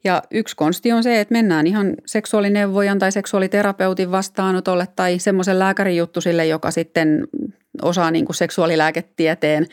Ja 0.04 0.24
yksi 0.32 0.56
konsti 0.56 0.92
on 0.92 1.04
se, 1.04 1.20
että 1.20 1.34
mennään 1.34 1.68
ihan 1.68 1.96
seksuaalineuvojan 2.06 3.00
tai 3.00 3.12
seksuaaliterapeutin 3.12 4.12
vastaanotolle 4.12 4.88
tai 4.96 5.20
semmoisen 5.20 5.60
lääkärin 5.60 5.98
juttu 5.98 6.22
sille, 6.22 6.48
joka 6.48 6.72
sitten 6.72 7.28
osaa 7.82 8.12
niin 8.12 8.26
kuin 8.26 8.36
seksuaalilääketieteen 8.36 9.68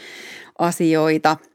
asioita– 0.58 1.36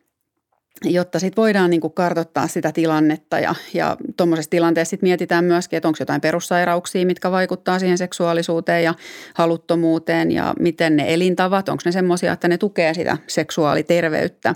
jotta 0.86 1.20
sitten 1.20 1.42
voidaan 1.42 1.70
niin 1.70 1.82
kuin 1.82 1.94
kartoittaa 1.94 2.48
sitä 2.48 2.72
tilannetta 2.72 3.40
ja, 3.40 3.56
ja 3.74 3.98
tuommoisessa 4.18 4.50
tilanteessa 4.50 4.90
sitten 4.90 5.08
mietitään 5.08 5.46
myöskin, 5.46 5.78
että 5.78 5.88
onko 5.88 5.98
jotain 6.00 6.22
perussairauksia, 6.22 7.06
mitkä 7.06 7.32
vaikuttaa 7.32 7.80
siihen 7.80 7.98
seksuaalisuuteen 7.98 8.84
ja 8.84 8.94
haluttomuuteen 9.34 10.32
ja 10.32 10.54
miten 10.60 10.96
ne 10.96 11.14
elintavat, 11.14 11.70
onko 11.70 11.82
ne 11.86 11.92
semmoisia, 11.92 12.34
että 12.34 12.48
ne 12.48 12.58
tukee 12.58 12.94
sitä 12.94 13.18
seksuaaliterveyttä. 13.28 14.56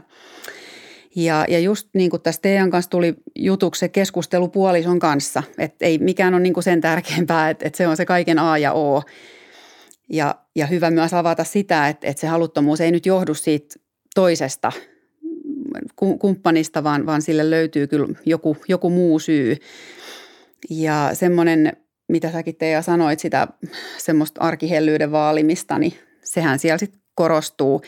Ja, 1.15 1.45
ja 1.49 1.59
just 1.59 1.89
niin 1.93 2.09
kuin 2.09 2.21
tässä 2.21 2.41
teidän 2.41 2.69
kanssa 2.69 2.91
tuli 2.91 3.15
jutuksi 3.35 3.79
se 3.79 3.89
keskustelu 3.89 4.47
puolison 4.47 4.99
kanssa, 4.99 5.43
että 5.57 5.85
ei 5.85 5.97
mikään 5.97 6.33
ole 6.33 6.41
niin 6.41 6.53
kuin 6.53 6.63
sen 6.63 6.81
tärkeämpää, 6.81 7.49
että, 7.49 7.67
että 7.67 7.77
se 7.77 7.87
on 7.87 7.97
se 7.97 8.05
kaiken 8.05 8.39
A 8.39 8.57
ja 8.57 8.73
O. 8.73 9.03
Ja, 10.09 10.35
ja 10.55 10.65
hyvä 10.65 10.91
myös 10.91 11.13
avata 11.13 11.43
sitä, 11.43 11.87
että, 11.87 12.07
että 12.07 12.21
se 12.21 12.27
haluttomuus 12.27 12.81
ei 12.81 12.91
nyt 12.91 13.05
johdu 13.05 13.33
siitä 13.33 13.75
toisesta– 14.15 14.71
kumppanista, 16.19 16.83
vaan, 16.83 17.05
vaan 17.05 17.21
sille 17.21 17.49
löytyy 17.49 17.87
kyllä 17.87 18.07
joku, 18.25 18.57
joku 18.67 18.89
muu 18.89 19.19
syy. 19.19 19.57
Ja 20.69 21.09
semmoinen, 21.13 21.73
mitä 22.07 22.31
säkin 22.31 22.55
Teija 22.55 22.81
sanoit, 22.81 23.19
sitä 23.19 23.47
semmoista 23.97 24.41
arkihellyyden 24.41 25.11
vaalimista, 25.11 25.79
niin 25.79 25.93
sehän 26.23 26.59
siellä 26.59 26.77
sitten 26.77 27.01
korostuu. 27.15 27.81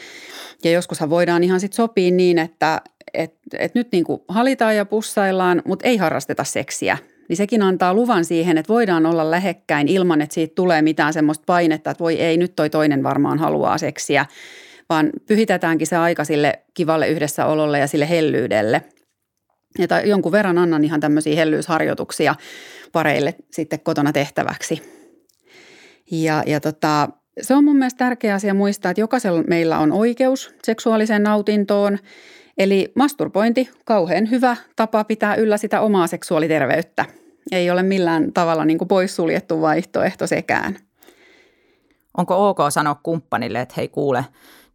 Ja 0.63 0.71
joskushan 0.71 1.09
voidaan 1.09 1.43
ihan 1.43 1.59
sitten 1.59 1.75
sopia 1.75 2.11
niin, 2.11 2.39
että 2.39 2.81
et, 3.13 3.33
et 3.59 3.75
nyt 3.75 3.91
niin 3.91 4.03
kuin 4.03 4.21
halitaan 4.27 4.75
ja 4.75 4.85
pussaillaan, 4.85 5.61
mutta 5.65 5.87
ei 5.87 5.97
harrasteta 5.97 6.43
seksiä. 6.43 6.97
Niin 7.29 7.37
sekin 7.37 7.61
antaa 7.61 7.93
luvan 7.93 8.25
siihen, 8.25 8.57
että 8.57 8.73
voidaan 8.73 9.05
olla 9.05 9.31
lähekkäin 9.31 9.87
ilman, 9.87 10.21
että 10.21 10.33
siitä 10.33 10.55
tulee 10.55 10.81
mitään 10.81 11.13
semmoista 11.13 11.43
painetta, 11.45 11.91
että 11.91 12.03
voi 12.03 12.21
ei, 12.21 12.37
nyt 12.37 12.55
toi 12.55 12.69
toinen 12.69 13.03
varmaan 13.03 13.39
haluaa 13.39 13.77
seksiä. 13.77 14.25
Vaan 14.89 15.09
pyhitetäänkin 15.27 15.87
se 15.87 15.95
aika 15.95 16.23
sille 16.23 16.59
kivalle 16.73 17.07
yhdessäololle 17.07 17.79
ja 17.79 17.87
sille 17.87 18.09
hellyydelle. 18.09 18.81
Ja 19.79 20.01
jonkun 20.01 20.31
verran 20.31 20.57
annan 20.57 20.83
ihan 20.83 20.99
tämmöisiä 20.99 21.35
hellyysharjoituksia 21.35 22.35
pareille 22.91 23.35
sitten 23.51 23.79
kotona 23.79 24.13
tehtäväksi. 24.13 24.81
Ja, 26.11 26.43
ja 26.45 26.59
tota, 26.59 27.09
se 27.41 27.55
on 27.55 27.63
mun 27.63 27.77
mielestä 27.77 27.97
tärkeä 27.97 28.33
asia 28.33 28.53
muistaa, 28.53 28.91
että 28.91 29.01
jokaisella 29.01 29.43
meillä 29.47 29.79
on 29.79 29.91
oikeus 29.91 30.53
seksuaaliseen 30.63 31.23
nautintoon. 31.23 31.97
Eli 32.57 32.91
masturbointi, 32.95 33.69
kauhean 33.85 34.29
hyvä 34.29 34.55
tapa 34.75 35.03
pitää 35.03 35.35
yllä 35.35 35.57
sitä 35.57 35.81
omaa 35.81 36.07
seksuaaliterveyttä. 36.07 37.05
Ei 37.51 37.71
ole 37.71 37.83
millään 37.83 38.33
tavalla 38.33 38.65
niin 38.65 38.77
kuin 38.77 38.87
poissuljettu 38.87 39.61
vaihtoehto 39.61 40.27
sekään. 40.27 40.77
Onko 42.17 42.49
ok 42.49 42.57
sanoa 42.69 42.99
kumppanille, 43.03 43.61
että 43.61 43.73
hei 43.77 43.87
kuule, 43.87 44.25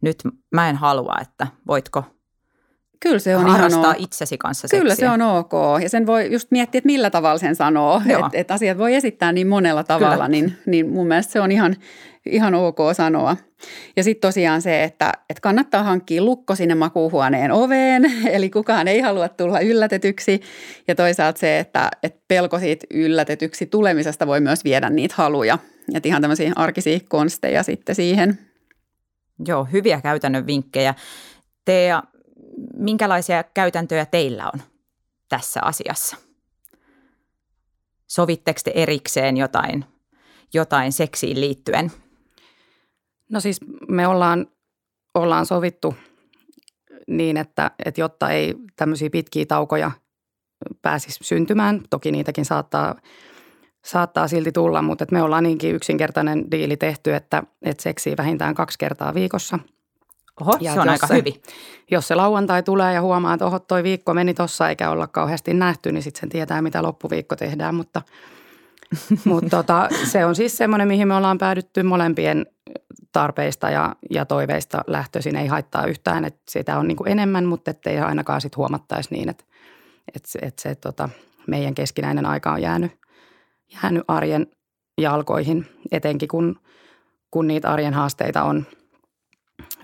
nyt 0.03 0.17
mä 0.51 0.69
en 0.69 0.75
halua, 0.75 1.15
että 1.21 1.47
voitko 1.67 2.03
Kyllä 3.03 3.19
se 3.19 3.35
on 3.35 3.49
harrastaa 3.49 3.83
ihan 3.83 3.95
itsesi 3.99 4.37
kanssa 4.37 4.67
Kyllä 4.67 4.89
seksiä. 4.89 5.07
se 5.07 5.13
on 5.13 5.21
ok. 5.21 5.51
Ja 5.81 5.89
sen 5.89 6.05
voi 6.07 6.31
just 6.31 6.51
miettiä, 6.51 6.79
että 6.79 6.85
millä 6.85 7.09
tavalla 7.09 7.37
sen 7.37 7.55
sanoo. 7.55 8.01
Että 8.07 8.29
et 8.33 8.51
asiat 8.51 8.77
voi 8.77 8.95
esittää 8.95 9.31
niin 9.31 9.47
monella 9.47 9.83
tavalla, 9.83 10.27
niin, 10.27 10.57
niin 10.65 10.89
mun 10.89 11.07
mielestä 11.07 11.33
se 11.33 11.41
on 11.41 11.51
ihan, 11.51 11.75
ihan 12.25 12.55
ok 12.55 12.77
sanoa. 12.93 13.37
Ja 13.95 14.03
sitten 14.03 14.27
tosiaan 14.27 14.61
se, 14.61 14.83
että, 14.83 15.11
että 15.29 15.41
kannattaa 15.41 15.83
hankkia 15.83 16.23
lukko 16.23 16.55
sinne 16.55 16.75
makuuhuoneen 16.75 17.51
oveen, 17.51 18.11
eli 18.35 18.49
kukaan 18.49 18.87
ei 18.87 19.01
halua 19.01 19.29
tulla 19.29 19.59
yllätetyksi. 19.59 20.41
Ja 20.87 20.95
toisaalta 20.95 21.39
se, 21.39 21.59
että, 21.59 21.89
että 22.03 22.21
pelko 22.27 22.59
siitä 22.59 22.85
yllätetyksi 22.93 23.65
tulemisesta 23.65 24.27
voi 24.27 24.39
myös 24.39 24.63
viedä 24.63 24.89
niitä 24.89 25.15
haluja. 25.17 25.57
Että 25.93 26.09
ihan 26.09 26.21
tämmöisiä 26.21 26.53
arkisia 26.55 26.99
konsteja 27.07 27.63
sitten 27.63 27.95
siihen. 27.95 28.39
Joo, 29.45 29.63
hyviä 29.63 30.01
käytännön 30.01 30.47
vinkkejä. 30.47 30.95
Tea, 31.65 32.03
minkälaisia 32.77 33.43
käytäntöjä 33.43 34.05
teillä 34.05 34.51
on 34.53 34.61
tässä 35.29 35.61
asiassa? 35.63 36.17
Sovitteko 38.07 38.59
te 38.63 38.71
erikseen 38.75 39.37
jotain, 39.37 39.85
jotain 40.53 40.91
seksiin 40.91 41.41
liittyen? 41.41 41.91
No 43.29 43.39
siis 43.39 43.59
me 43.87 44.07
ollaan, 44.07 44.47
ollaan 45.13 45.45
sovittu 45.45 45.95
niin, 47.07 47.37
että, 47.37 47.71
että 47.85 48.01
jotta 48.01 48.29
ei 48.29 48.55
tämmöisiä 48.75 49.09
pitkiä 49.09 49.45
taukoja 49.45 49.91
pääsisi 50.81 51.19
syntymään, 51.21 51.81
toki 51.89 52.11
niitäkin 52.11 52.45
saattaa, 52.45 52.95
saattaa 53.85 54.27
silti 54.27 54.51
tulla, 54.51 54.81
mutta 54.81 55.05
me 55.11 55.23
ollaan 55.23 55.43
niinkin 55.43 55.75
yksinkertainen 55.75 56.51
diili 56.51 56.77
tehty, 56.77 57.15
että, 57.15 57.43
että 57.61 57.83
seksiä 57.83 58.13
vähintään 58.17 58.55
kaksi 58.55 58.79
kertaa 58.79 59.13
viikossa– 59.13 59.59
Oho, 60.41 60.57
ja 60.61 60.73
se 60.73 60.79
on 60.79 60.89
aika 60.89 61.07
se, 61.07 61.15
hyvin. 61.15 61.41
Jos 61.91 62.07
se 62.07 62.15
lauantai 62.15 62.63
tulee 62.63 62.93
ja 62.93 63.01
huomaa, 63.01 63.33
että 63.33 63.45
oho, 63.45 63.59
toi 63.59 63.83
viikko 63.83 64.13
meni 64.13 64.33
tossa 64.33 64.69
eikä 64.69 64.89
olla 64.89 65.07
kauheasti 65.07 65.53
nähty, 65.53 65.91
niin 65.91 66.03
sitten 66.03 66.19
sen 66.19 66.29
tietää, 66.29 66.61
mitä 66.61 66.83
loppuviikko 66.83 67.35
tehdään. 67.35 67.75
Mutta, 67.75 68.01
mutta 69.25 69.49
tota, 69.49 69.89
se 70.03 70.25
on 70.25 70.35
siis 70.35 70.57
semmoinen, 70.57 70.87
mihin 70.87 71.07
me 71.07 71.15
ollaan 71.15 71.37
päädytty 71.37 71.83
molempien 71.83 72.45
tarpeista 73.11 73.69
ja, 73.69 73.95
ja 74.09 74.25
toiveista 74.25 74.81
lähtöisin. 74.87 75.35
Ei 75.35 75.47
haittaa 75.47 75.85
yhtään, 75.85 76.25
että 76.25 76.41
sitä 76.49 76.77
on 76.77 76.87
niin 76.87 76.97
kuin 76.97 77.11
enemmän, 77.11 77.45
mutta 77.45 77.71
ettei 77.71 77.99
ainakaan 77.99 78.41
sitten 78.41 78.57
huomattaisi 78.57 79.09
niin, 79.11 79.29
että, 79.29 79.43
että, 80.15 80.29
että 80.41 80.61
se 80.61 80.75
tota, 80.75 81.09
meidän 81.47 81.75
keskinäinen 81.75 82.25
aika 82.25 82.51
on 82.51 82.61
jäänyt, 82.61 82.91
jäänyt 83.73 84.03
arjen 84.07 84.47
jalkoihin, 85.01 85.65
etenkin 85.91 86.27
kun, 86.27 86.59
kun 87.31 87.47
niitä 87.47 87.69
arjen 87.69 87.93
haasteita 87.93 88.43
on– 88.43 88.65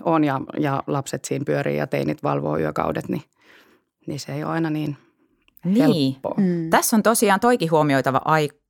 on 0.04 0.24
ja, 0.24 0.40
ja 0.58 0.82
lapset 0.86 1.24
siinä 1.24 1.44
pyörii 1.44 1.76
ja 1.76 1.86
teinit 1.86 2.22
valvoo 2.22 2.58
yökaudet, 2.58 3.08
niin, 3.08 3.22
niin 4.06 4.20
se 4.20 4.34
ei 4.34 4.44
ole 4.44 4.52
aina 4.52 4.70
niin, 4.70 4.96
niin. 5.64 6.12
helppoa. 6.12 6.34
Mm. 6.36 6.70
Tässä 6.70 6.96
on 6.96 7.02
tosiaan 7.02 7.40
toikin 7.40 7.70
huomioitava 7.70 8.20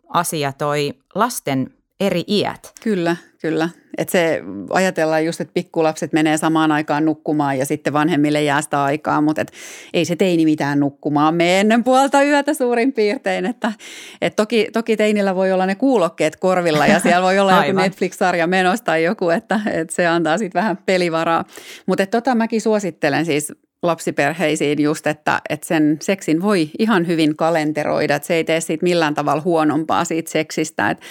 asia, 0.09 0.53
toi 0.53 0.95
lasten 1.15 1.75
eri 2.01 2.25
iät. 2.29 2.73
Kyllä, 2.83 3.17
kyllä. 3.41 3.69
Että 3.99 4.13
se 4.13 4.43
ajatellaan 4.71 5.25
just, 5.25 5.41
että 5.41 5.55
pikkulapset 5.55 6.13
menee 6.13 6.37
samaan 6.37 6.73
aikaan 6.73 7.05
nukkumaan 7.05 7.59
ja 7.59 7.67
sitten 7.67 7.93
vanhemmille 7.93 8.43
jää 8.43 8.63
sitä 8.63 8.85
aikaa, 8.85 9.21
mutta 9.21 9.43
et 9.43 9.53
ei 9.95 10.05
se 10.05 10.17
teini 10.17 10.45
mitään 10.45 10.81
nukkumaan 10.81 11.35
me 11.35 11.61
ennen 11.61 11.85
puolta 11.85 12.23
yötä 12.23 12.55
suurin 12.55 12.93
piirtein. 12.93 13.47
Että, 13.47 13.73
et 14.21 14.37
toki, 14.37 14.69
toki 14.73 14.97
teinillä 14.97 15.35
voi 15.35 15.53
olla 15.53 15.67
ne 15.67 15.75
kuulokkeet 15.75 16.37
korvilla 16.37 16.87
ja 16.87 17.01
siellä 17.01 17.23
voi 17.23 17.39
olla 17.39 17.53
joku 17.67 17.79
Netflix-sarja 17.79 18.47
menossa 18.47 18.85
tai 18.85 19.05
joku, 19.05 19.31
että, 19.31 19.61
että 19.73 19.95
se 19.95 20.07
antaa 20.07 20.39
sitten 20.39 20.61
vähän 20.61 20.79
pelivaraa. 20.87 21.45
Mutta 21.87 22.07
tota 22.07 22.35
mäkin 22.35 22.61
suosittelen 22.61 23.27
siis 23.27 23.53
lapsiperheisiin 23.83 24.83
just, 24.83 25.07
että, 25.07 25.41
että 25.49 25.67
sen 25.67 25.99
seksin 26.03 26.43
voi 26.43 26.71
ihan 26.79 27.07
hyvin 27.07 27.37
kalenteroida, 27.37 28.15
että 28.15 28.27
se 28.27 28.35
ei 28.35 28.45
tee 28.45 28.61
siitä 28.61 28.83
millään 28.83 29.15
tavalla 29.15 29.43
huonompaa 29.43 30.05
siitä 30.05 30.31
seksistä, 30.31 30.91
että 30.91 31.07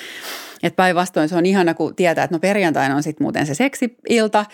että 0.64 0.76
päinvastoin 0.76 1.30
se 1.30 1.36
on 1.36 1.46
ihana, 1.46 1.74
kun 1.74 1.96
tietää, 1.96 2.24
että 2.24 2.36
no 2.36 2.40
perjantaina 2.40 2.96
on 2.96 3.04
sitten 3.04 3.26
muuten 3.26 3.46
se 3.46 3.54
seksi-ilta, 3.56 4.46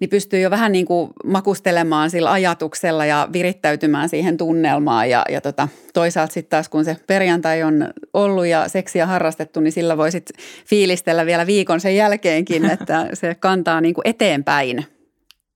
niin 0.00 0.10
pystyy 0.10 0.40
jo 0.40 0.50
vähän 0.50 0.72
niin 0.72 0.86
kuin 0.86 1.10
makustelemaan 1.24 2.10
sillä 2.10 2.32
ajatuksella 2.32 3.06
ja 3.06 3.28
virittäytymään 3.32 4.08
siihen 4.08 4.36
tunnelmaan. 4.36 5.10
Ja, 5.10 5.24
ja 5.30 5.40
tota, 5.40 5.68
toisaalta 5.94 6.32
sitten 6.32 6.50
taas, 6.50 6.68
kun 6.68 6.84
se 6.84 6.96
perjantai 7.06 7.62
on 7.62 7.88
ollut 8.14 8.46
ja 8.46 8.68
seksiä 8.68 9.06
harrastettu, 9.06 9.60
niin 9.60 9.72
sillä 9.72 9.96
voi 9.96 10.12
sitten 10.12 10.36
fiilistellä 10.66 11.26
vielä 11.26 11.46
viikon 11.46 11.80
sen 11.80 11.96
jälkeenkin, 11.96 12.70
että 12.70 13.06
se 13.14 13.34
kantaa 13.34 13.80
niin 13.80 13.94
kuin 13.94 14.08
eteenpäin. 14.08 14.84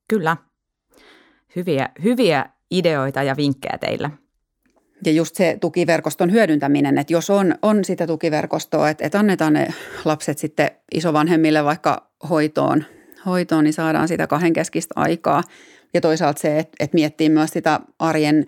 Kyllä. 0.08 0.36
Hyviä, 1.56 1.88
hyviä 2.02 2.46
ideoita 2.70 3.22
ja 3.22 3.36
vinkkejä 3.36 3.78
teillä. 3.78 4.10
Ja 5.06 5.12
just 5.12 5.36
se 5.36 5.58
tukiverkoston 5.60 6.32
hyödyntäminen, 6.32 6.98
että 6.98 7.12
jos 7.12 7.30
on, 7.30 7.54
on 7.62 7.84
sitä 7.84 8.06
tukiverkostoa, 8.06 8.90
että, 8.90 9.06
että 9.06 9.18
annetaan 9.18 9.52
ne 9.52 9.68
lapset 10.04 10.38
sitten 10.38 10.70
isovanhemmille 10.94 11.64
vaikka 11.64 12.10
hoitoon, 12.30 12.84
hoitoon, 13.26 13.64
niin 13.64 13.72
saadaan 13.72 14.08
sitä 14.08 14.26
kahdenkeskistä 14.26 14.94
aikaa. 14.96 15.42
Ja 15.94 16.00
toisaalta 16.00 16.40
se, 16.40 16.58
että, 16.58 16.76
että 16.80 16.94
miettii 16.94 17.28
myös 17.28 17.50
sitä 17.50 17.80
arjen 17.98 18.46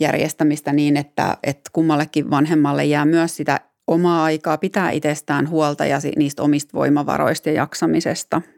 järjestämistä 0.00 0.72
niin, 0.72 0.96
että, 0.96 1.36
että 1.42 1.70
kummallekin 1.72 2.30
vanhemmalle 2.30 2.84
jää 2.84 3.04
myös 3.04 3.36
sitä 3.36 3.60
omaa 3.86 4.24
aikaa 4.24 4.58
pitää 4.58 4.90
itsestään 4.90 5.50
huolta 5.50 5.86
ja 5.86 5.98
niistä 6.16 6.42
omista 6.42 6.78
voimavaroista 6.78 7.48
ja 7.48 7.54
jaksamisesta– 7.54 8.42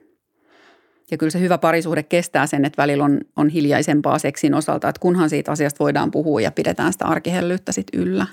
ja 1.11 1.19
kyllä 1.19 1.31
se 1.31 1.41
hyvä 1.41 1.59
parisuhde 1.59 2.03
kestää 2.03 2.47
sen, 2.47 2.65
että 2.65 2.83
välillä 2.83 3.05
on, 3.05 3.21
on 3.37 3.49
hiljaisempaa 3.49 4.19
seksin 4.19 4.55
osalta, 4.55 4.89
että 4.89 5.01
kunhan 5.01 5.31
siitä 5.31 5.53
asiasta 5.53 5.85
voidaan 5.85 6.11
puhua 6.11 6.41
ja 6.41 6.53
pidetään 6.53 6.93
sitä 6.93 7.05
arkihellyyttä 7.05 7.73
sit 7.73 7.87
yllä. 7.93 8.27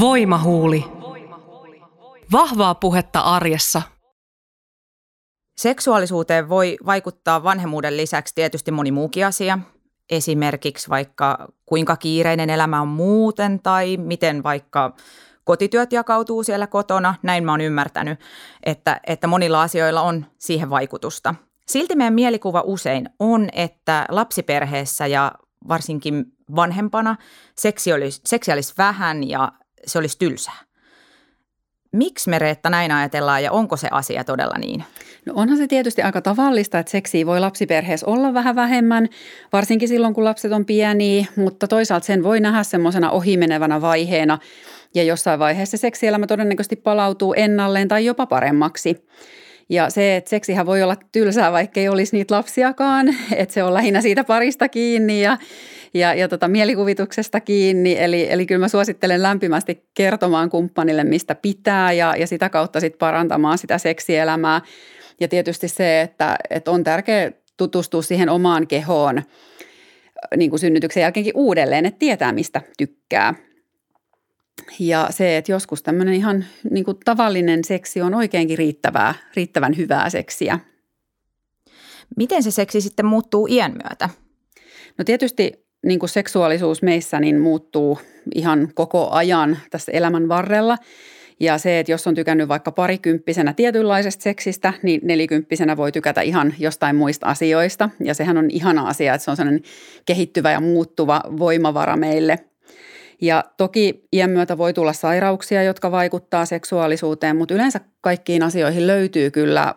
Voimahuuli. 0.00 0.84
Vahvaa 2.32 2.74
puhetta 2.74 3.20
arjessa. 3.20 3.82
Seksuaalisuuteen 5.56 6.48
voi 6.48 6.76
vaikuttaa 6.86 7.42
vanhemmuuden 7.42 7.96
lisäksi 7.96 8.34
tietysti 8.34 8.70
moni 8.70 8.90
muukin 8.90 9.26
asia. 9.26 9.58
Esimerkiksi 10.10 10.88
vaikka 10.88 11.48
kuinka 11.66 11.96
kiireinen 11.96 12.50
elämä 12.50 12.80
on 12.80 12.88
muuten 12.88 13.60
tai 13.62 13.96
miten 13.96 14.42
vaikka 14.42 14.94
kotityöt 15.44 15.92
jakautuu 15.92 16.42
siellä 16.42 16.66
kotona. 16.66 17.14
Näin 17.22 17.44
mä 17.44 17.52
oon 17.52 17.60
ymmärtänyt, 17.60 18.20
että, 18.62 19.00
että 19.06 19.26
monilla 19.26 19.62
asioilla 19.62 20.02
on 20.02 20.26
siihen 20.38 20.70
vaikutusta. 20.70 21.34
Silti 21.66 21.96
meidän 21.96 22.14
mielikuva 22.14 22.62
usein 22.64 23.08
on, 23.18 23.48
että 23.52 24.06
lapsiperheessä 24.08 25.06
ja 25.06 25.32
varsinkin 25.68 26.24
vanhempana 26.56 27.16
seksi 27.56 27.92
olisi, 27.92 28.20
seksi 28.26 28.52
olisi 28.52 28.74
vähän 28.78 29.28
ja 29.28 29.52
se 29.86 29.98
olisi 29.98 30.18
tylsää. 30.18 30.58
Miksi 31.92 32.30
me 32.30 32.38
Reetta 32.38 32.70
näin 32.70 32.92
ajatellaan 32.92 33.42
ja 33.42 33.52
onko 33.52 33.76
se 33.76 33.88
asia 33.90 34.24
todella 34.24 34.58
niin? 34.58 34.84
No 35.26 35.32
onhan 35.36 35.58
se 35.58 35.66
tietysti 35.66 36.02
aika 36.02 36.20
tavallista, 36.20 36.78
että 36.78 36.90
seksiä 36.92 37.26
voi 37.26 37.40
lapsiperheessä 37.40 38.06
olla 38.06 38.34
vähän 38.34 38.56
vähemmän, 38.56 39.08
varsinkin 39.52 39.88
silloin 39.88 40.14
kun 40.14 40.24
lapset 40.24 40.52
on 40.52 40.64
pieniä, 40.64 41.26
mutta 41.36 41.68
toisaalta 41.68 42.06
sen 42.06 42.22
voi 42.22 42.40
nähdä 42.40 42.62
semmoisena 42.62 43.10
ohimenevänä 43.10 43.80
vaiheena– 43.80 44.38
ja 44.94 45.02
jossain 45.02 45.38
vaiheessa 45.38 45.76
seksielämä 45.76 46.26
todennäköisesti 46.26 46.76
palautuu 46.76 47.34
ennalleen 47.36 47.88
tai 47.88 48.04
jopa 48.04 48.26
paremmaksi. 48.26 49.06
Ja 49.68 49.90
se, 49.90 50.16
että 50.16 50.30
seksihän 50.30 50.66
voi 50.66 50.82
olla 50.82 50.96
tylsää, 51.12 51.52
vaikka 51.52 51.80
ei 51.80 51.88
olisi 51.88 52.16
niitä 52.16 52.34
lapsiakaan, 52.34 53.08
että 53.36 53.54
se 53.54 53.62
on 53.62 53.74
lähinnä 53.74 54.00
siitä 54.00 54.24
parista 54.24 54.68
kiinni 54.68 55.22
ja, 55.22 55.38
ja, 55.94 56.14
ja 56.14 56.28
tota, 56.28 56.48
mielikuvituksesta 56.48 57.40
kiinni. 57.40 57.96
Eli, 57.98 58.32
eli 58.32 58.46
kyllä 58.46 58.60
mä 58.60 58.68
suosittelen 58.68 59.22
lämpimästi 59.22 59.84
kertomaan 59.94 60.50
kumppanille, 60.50 61.04
mistä 61.04 61.34
pitää 61.34 61.92
ja, 61.92 62.14
ja 62.16 62.26
sitä 62.26 62.48
kautta 62.48 62.80
sitten 62.80 62.98
parantamaan 62.98 63.58
sitä 63.58 63.78
seksielämää. 63.78 64.60
Ja 65.20 65.28
tietysti 65.28 65.68
se, 65.68 66.00
että, 66.00 66.36
että 66.50 66.70
on 66.70 66.84
tärkeää 66.84 67.30
tutustua 67.56 68.02
siihen 68.02 68.28
omaan 68.28 68.66
kehoon 68.66 69.22
niin 70.36 70.50
kuin 70.50 70.60
synnytyksen 70.60 71.00
jälkeenkin 71.00 71.36
uudelleen, 71.36 71.86
että 71.86 71.98
tietää 71.98 72.32
mistä 72.32 72.60
tykkää. 72.78 73.34
Ja 74.78 75.06
se, 75.10 75.36
että 75.36 75.52
joskus 75.52 75.82
tämmöinen 75.82 76.14
ihan 76.14 76.44
niin 76.70 76.84
kuin 76.84 76.96
tavallinen 77.04 77.64
seksi 77.64 78.00
on 78.00 78.14
oikeinkin 78.14 78.58
riittävää, 78.58 79.14
riittävän 79.36 79.76
hyvää 79.76 80.10
seksiä. 80.10 80.58
Miten 82.16 82.42
se 82.42 82.50
seksi 82.50 82.80
sitten 82.80 83.06
muuttuu 83.06 83.46
iän 83.50 83.72
myötä? 83.72 84.08
No 84.98 85.04
tietysti 85.04 85.52
niin 85.86 85.98
kuin 85.98 86.10
seksuaalisuus 86.10 86.82
meissä 86.82 87.20
niin 87.20 87.40
muuttuu 87.40 87.98
ihan 88.34 88.68
koko 88.74 89.10
ajan 89.10 89.58
tässä 89.70 89.92
elämän 89.92 90.28
varrella. 90.28 90.78
Ja 91.40 91.58
se, 91.58 91.78
että 91.78 91.92
jos 91.92 92.06
on 92.06 92.14
tykännyt 92.14 92.48
vaikka 92.48 92.72
parikymppisenä 92.72 93.52
tietynlaisesta 93.52 94.22
seksistä, 94.22 94.72
niin 94.82 95.00
nelikymppisenä 95.04 95.76
voi 95.76 95.92
tykätä 95.92 96.20
ihan 96.20 96.54
jostain 96.58 96.96
muista 96.96 97.26
asioista. 97.26 97.90
Ja 98.04 98.14
sehän 98.14 98.38
on 98.38 98.50
ihana 98.50 98.88
asia, 98.88 99.14
että 99.14 99.24
se 99.24 99.30
on 99.30 99.36
sellainen 99.36 99.62
kehittyvä 100.06 100.52
ja 100.52 100.60
muuttuva 100.60 101.20
voimavara 101.38 101.96
meille. 101.96 102.38
Ja 103.22 103.44
toki 103.56 104.04
iän 104.12 104.30
myötä 104.30 104.58
voi 104.58 104.72
tulla 104.72 104.92
sairauksia, 104.92 105.62
jotka 105.62 105.90
vaikuttaa 105.90 106.46
seksuaalisuuteen, 106.46 107.36
mutta 107.36 107.54
yleensä 107.54 107.80
kaikkiin 108.00 108.42
asioihin 108.42 108.86
löytyy 108.86 109.30
kyllä 109.30 109.74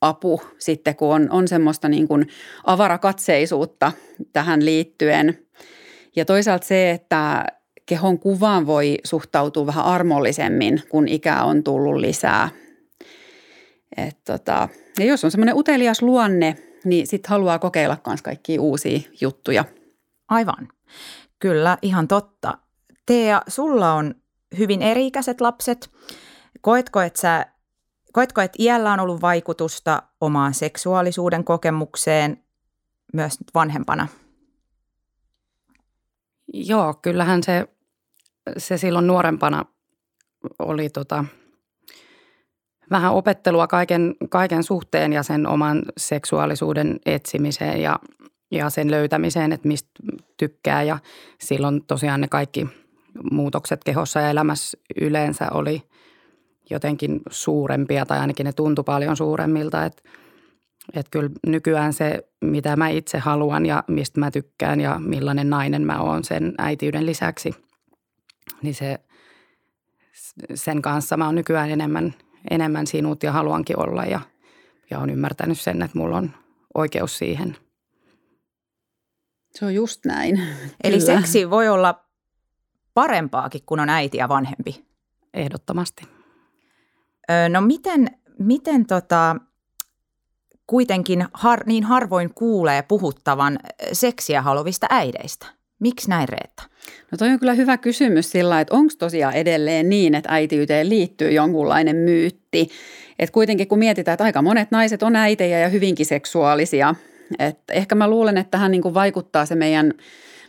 apu 0.00 0.42
sitten, 0.58 0.96
kun 0.96 1.14
on, 1.14 1.30
on 1.30 1.48
semmoista 1.48 1.88
niin 1.88 2.08
kuin 2.08 2.28
avarakatseisuutta 2.64 3.92
tähän 4.32 4.64
liittyen. 4.64 5.38
Ja 6.16 6.24
toisaalta 6.24 6.66
se, 6.66 6.90
että 6.90 7.44
kehon 7.86 8.18
kuvaan 8.18 8.66
voi 8.66 8.98
suhtautua 9.04 9.66
vähän 9.66 9.84
armollisemmin, 9.84 10.82
kun 10.88 11.08
ikää 11.08 11.44
on 11.44 11.64
tullut 11.64 11.96
lisää. 11.96 12.48
Et 13.96 14.18
tota, 14.24 14.68
ja 14.98 15.04
jos 15.04 15.24
on 15.24 15.30
semmoinen 15.30 15.56
utelias 15.56 16.02
luonne, 16.02 16.56
niin 16.84 17.06
sitten 17.06 17.30
haluaa 17.30 17.58
kokeilla 17.58 17.96
myös 18.06 18.22
kaikkia 18.22 18.60
uusia 18.60 19.00
juttuja. 19.20 19.64
Aivan. 20.28 20.68
Kyllä, 21.38 21.78
ihan 21.82 22.08
totta. 22.08 22.58
Tea, 23.06 23.42
sulla 23.48 23.94
on 23.94 24.14
hyvin 24.58 24.82
eri-ikäiset 24.82 25.40
lapset. 25.40 25.90
Koetko, 26.60 27.00
että 27.00 27.20
sä, 27.20 27.46
koetko, 28.12 28.40
että 28.40 28.56
iällä 28.62 28.92
on 28.92 29.00
ollut 29.00 29.20
vaikutusta 29.20 30.02
omaan 30.20 30.54
seksuaalisuuden 30.54 31.44
kokemukseen 31.44 32.44
myös 33.12 33.38
vanhempana? 33.54 34.08
Joo, 36.52 36.94
kyllähän 36.94 37.42
se 37.42 37.68
se 38.56 38.78
silloin 38.78 39.06
nuorempana 39.06 39.64
oli 40.58 40.88
tota, 40.88 41.24
vähän 42.90 43.12
opettelua 43.12 43.66
kaiken, 43.66 44.14
kaiken 44.30 44.62
suhteen 44.62 45.12
ja 45.12 45.22
sen 45.22 45.46
oman 45.46 45.82
seksuaalisuuden 45.96 47.00
etsimiseen 47.06 47.82
ja, 47.82 47.98
ja 48.50 48.70
sen 48.70 48.90
löytämiseen, 48.90 49.52
että 49.52 49.68
mistä 49.68 49.90
tykkää. 50.36 50.82
Ja 50.82 50.98
silloin 51.40 51.84
tosiaan 51.84 52.20
ne 52.20 52.28
kaikki 52.28 52.66
muutokset 53.32 53.84
kehossa 53.84 54.20
ja 54.20 54.30
elämässä 54.30 54.78
yleensä 55.00 55.48
oli 55.50 55.82
jotenkin 56.70 57.20
suurempia 57.30 58.06
tai 58.06 58.18
ainakin 58.18 58.44
ne 58.44 58.52
tuntui 58.52 58.84
paljon 58.84 59.16
suuremmilta. 59.16 59.84
Että 59.84 60.02
että 60.94 61.10
kyllä 61.10 61.30
nykyään 61.46 61.92
se, 61.92 62.28
mitä 62.40 62.76
mä 62.76 62.88
itse 62.88 63.18
haluan 63.18 63.66
ja 63.66 63.84
mistä 63.88 64.20
mä 64.20 64.30
tykkään 64.30 64.80
ja 64.80 64.98
millainen 64.98 65.50
nainen 65.50 65.82
mä 65.82 66.00
oon 66.00 66.24
sen 66.24 66.54
äitiyden 66.58 67.06
lisäksi– 67.06 67.54
niin 68.62 68.74
se, 68.74 68.98
sen 70.54 70.82
kanssa 70.82 71.16
mä 71.16 71.26
oon 71.26 71.34
nykyään 71.34 71.70
enemmän, 71.70 72.14
enemmän 72.50 72.86
sinut 72.86 73.22
ja 73.22 73.32
haluankin 73.32 73.78
olla 73.78 74.04
ja, 74.04 74.20
ja 74.90 74.98
on 74.98 75.10
ymmärtänyt 75.10 75.60
sen, 75.60 75.82
että 75.82 75.98
mulla 75.98 76.16
on 76.16 76.30
oikeus 76.74 77.18
siihen. 77.18 77.56
Se 79.50 79.64
on 79.64 79.74
just 79.74 80.04
näin. 80.04 80.42
Eli 80.84 80.98
Kyllä. 80.98 81.20
seksi 81.20 81.50
voi 81.50 81.68
olla 81.68 82.05
parempaakin, 82.96 83.60
kun 83.66 83.80
on 83.80 83.88
äiti 83.88 84.18
ja 84.18 84.28
vanhempi. 84.28 84.84
Ehdottomasti. 85.34 86.02
no 87.48 87.60
miten, 87.60 88.10
miten 88.38 88.86
tota, 88.86 89.36
kuitenkin 90.66 91.24
har, 91.32 91.62
niin 91.66 91.84
harvoin 91.84 92.34
kuulee 92.34 92.82
puhuttavan 92.82 93.58
seksiä 93.92 94.42
haluavista 94.42 94.86
äideistä? 94.90 95.46
Miksi 95.78 96.10
näin 96.10 96.28
Reetta? 96.28 96.62
No 97.10 97.18
toi 97.18 97.30
on 97.30 97.38
kyllä 97.38 97.54
hyvä 97.54 97.76
kysymys 97.76 98.30
sillä, 98.30 98.60
että 98.60 98.74
onko 98.74 98.92
tosiaan 98.98 99.34
edelleen 99.34 99.88
niin, 99.88 100.14
että 100.14 100.32
äitiyteen 100.32 100.88
liittyy 100.88 101.30
jonkunlainen 101.30 101.96
myytti. 101.96 102.70
Että 103.18 103.32
kuitenkin 103.32 103.68
kun 103.68 103.78
mietitään, 103.78 104.12
että 104.14 104.24
aika 104.24 104.42
monet 104.42 104.70
naiset 104.70 105.02
on 105.02 105.16
äitejä 105.16 105.58
ja 105.58 105.68
hyvinkin 105.68 106.06
seksuaalisia. 106.06 106.94
Että 107.38 107.72
ehkä 107.72 107.94
mä 107.94 108.10
luulen, 108.10 108.38
että 108.38 108.50
tähän 108.50 108.70
niin 108.70 108.82
kuin 108.82 108.94
vaikuttaa 108.94 109.46
se 109.46 109.54
meidän, 109.54 109.92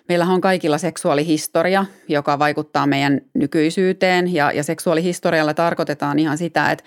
meillähän 0.10 0.36
on 0.36 0.42
kaikilla 0.42 0.78
seksuaalihistoria, 0.78 1.86
joka 2.08 2.40
vaikuttaa 2.40 2.88
meidän 2.88 3.22
nykyisyyteen. 3.34 4.34
Ja, 4.34 4.52
ja 4.52 4.64
seksuaalihistorialla 4.64 5.54
tarkoitetaan 5.54 6.20
ihan 6.20 6.38
sitä, 6.38 6.72
että 6.72 6.84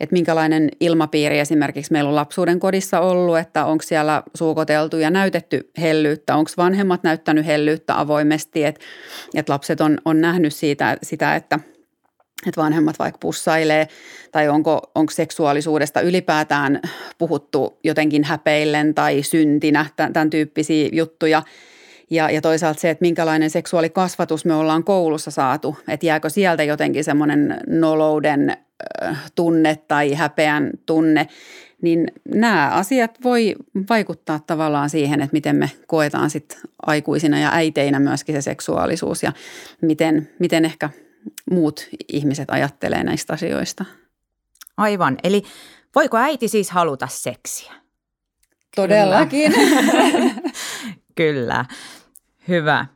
että 0.00 0.12
minkälainen 0.12 0.68
ilmapiiri 0.80 1.38
esimerkiksi 1.38 1.92
meillä 1.92 2.08
on 2.08 2.14
lapsuuden 2.16 2.60
kodissa 2.60 3.00
ollut, 3.00 3.38
että 3.38 3.64
onko 3.64 3.82
siellä 3.82 4.22
suukoteltu 4.34 4.96
ja 4.96 5.10
näytetty 5.10 5.70
hellyyttä, 5.80 6.36
onko 6.36 6.50
vanhemmat 6.56 7.02
näyttänyt 7.02 7.46
hellyyttä 7.46 8.00
avoimesti, 8.00 8.64
että, 8.64 8.84
että 9.34 9.52
lapset 9.52 9.80
on, 9.80 9.98
on 10.04 10.20
nähnyt 10.20 10.54
siitä, 10.54 10.98
sitä, 11.02 11.36
että 11.36 11.58
että 12.46 12.60
vanhemmat 12.60 12.98
vaikka 12.98 13.18
pussailee, 13.18 13.88
tai 14.32 14.48
onko, 14.48 14.90
onko 14.94 15.12
seksuaalisuudesta 15.12 16.00
ylipäätään 16.00 16.80
puhuttu 17.18 17.78
jotenkin 17.84 18.24
häpeillen 18.24 18.94
tai 18.94 19.22
syntinä, 19.22 19.86
tämän, 19.96 20.12
tämän 20.12 20.30
tyyppisiä 20.30 20.88
juttuja. 20.92 21.42
Ja, 22.10 22.30
ja 22.30 22.40
toisaalta 22.40 22.80
se, 22.80 22.90
että 22.90 23.02
minkälainen 23.02 23.50
seksuaalikasvatus 23.50 24.44
me 24.44 24.54
ollaan 24.54 24.84
koulussa 24.84 25.30
saatu, 25.30 25.76
että 25.88 26.06
jääkö 26.06 26.30
sieltä 26.30 26.62
jotenkin 26.62 27.04
semmoinen 27.04 27.60
nolouden 27.66 28.56
tunne 29.34 29.78
tai 29.88 30.14
häpeän 30.14 30.70
tunne, 30.86 31.28
niin 31.82 32.12
nämä 32.34 32.70
asiat 32.72 33.18
voi 33.24 33.54
vaikuttaa 33.90 34.40
tavallaan 34.46 34.90
siihen, 34.90 35.20
että 35.20 35.32
miten 35.32 35.56
me 35.56 35.70
koetaan 35.86 36.30
sit 36.30 36.60
aikuisina 36.86 37.40
ja 37.40 37.50
äiteinä 37.52 38.00
myöskin 38.00 38.34
se 38.34 38.40
seksuaalisuus 38.40 39.22
ja 39.22 39.32
miten, 39.80 40.30
miten 40.38 40.64
ehkä 40.64 40.90
muut 41.50 41.88
ihmiset 42.12 42.50
ajattelee 42.50 43.04
näistä 43.04 43.32
asioista. 43.32 43.84
Aivan. 44.76 45.16
Eli 45.24 45.42
voiko 45.94 46.16
äiti 46.16 46.48
siis 46.48 46.70
haluta 46.70 47.08
seksiä? 47.10 47.72
Todellakin. 48.76 49.54
Kyllä. 51.14 51.64
Hyvä. 52.48 52.86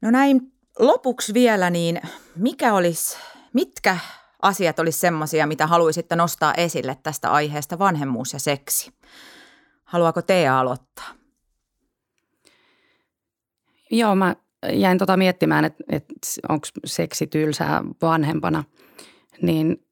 No 0.00 0.10
näin 0.10 0.52
lopuksi 0.78 1.34
vielä, 1.34 1.70
niin 1.70 2.00
mikä 2.36 2.74
olisi, 2.74 3.18
mitkä 3.52 3.98
asiat 4.42 4.78
olisi 4.78 4.98
semmoisia, 4.98 5.46
mitä 5.46 5.66
haluaisitte 5.66 6.16
nostaa 6.16 6.54
esille 6.54 6.96
tästä 7.02 7.30
aiheesta 7.32 7.78
vanhemmuus 7.78 8.32
ja 8.32 8.38
seksi? 8.38 8.92
Haluaako 9.84 10.22
Tea 10.22 10.58
aloittaa? 10.58 11.08
Joo, 13.90 14.14
mä 14.14 14.36
jäin 14.72 14.98
tota 14.98 15.16
miettimään, 15.16 15.64
että, 15.64 15.84
että 15.88 16.16
onko 16.48 16.66
seksi 16.84 17.26
tylsää 17.26 17.82
vanhempana. 18.02 18.64
Niin 19.42 19.86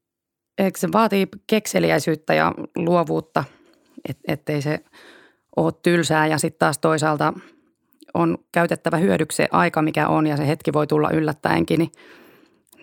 eikö 0.57 0.79
se 0.79 0.91
vaatii 0.91 1.27
kekseliäisyyttä 1.47 2.33
ja 2.33 2.53
luovuutta, 2.75 3.43
et, 4.09 4.17
ettei 4.27 4.61
se 4.61 4.79
ole 5.55 5.73
tylsää. 5.83 6.27
Ja 6.27 6.37
sitten 6.37 6.59
taas 6.59 6.77
toisaalta– 6.77 7.33
on 8.15 8.37
käytettävä 8.51 8.97
hyödyksi 8.97 9.35
se 9.35 9.47
aika, 9.51 9.81
mikä 9.81 10.07
on 10.07 10.27
ja 10.27 10.37
se 10.37 10.47
hetki 10.47 10.73
voi 10.73 10.87
tulla 10.87 11.09
yllättäenkin, 11.11 11.79
niin, 11.79 11.91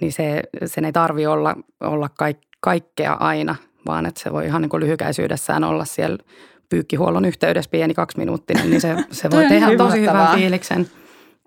niin 0.01 0.13
se, 0.13 0.43
sen 0.67 0.85
ei 0.85 0.93
tarvi 0.93 1.27
olla, 1.27 1.57
olla 1.81 2.09
kaik, 2.19 2.39
kaikkea 2.61 3.13
aina, 3.13 3.55
vaan 3.87 4.07
että 4.07 4.21
se 4.21 4.33
voi 4.33 4.47
ihan 4.47 4.63
niin 4.63 4.71
kuin 4.71 4.81
lyhykäisyydessään 4.81 5.65
olla 5.65 5.85
siellä 5.85 6.19
pyykkihuollon 6.69 7.25
yhteydessä 7.25 7.71
pieni 7.71 7.95
kaksi 7.95 8.19
minuuttia, 8.19 8.65
niin 8.65 8.81
se, 8.81 8.97
se 9.11 9.31
voi 9.37 9.45
tehdä 9.49 9.77
tosi 9.77 10.01
hyvän 10.01 10.35
fiiliksen. 10.35 10.87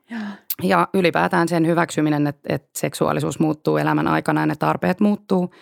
Ja. 0.09 0.17
ja 0.63 0.87
ylipäätään 0.93 1.47
sen 1.47 1.67
hyväksyminen, 1.67 2.27
että, 2.27 2.53
että 2.53 2.69
seksuaalisuus 2.79 3.39
muuttuu 3.39 3.77
elämän 3.77 4.07
aikana 4.07 4.41
ja 4.41 4.45
ne 4.45 4.55
tarpeet 4.55 4.99
muuttuu. 4.99 5.53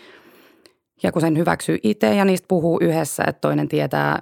Ja 1.04 1.12
kun 1.12 1.22
sen 1.22 1.38
hyväksyy 1.38 1.78
itse 1.84 2.16
ja 2.16 2.26
niistä 2.26 2.46
puhuu 2.48 2.80
yhdessä, 2.82 3.24
että 3.28 3.42
toinen 3.42 3.68
tietää 3.68 4.20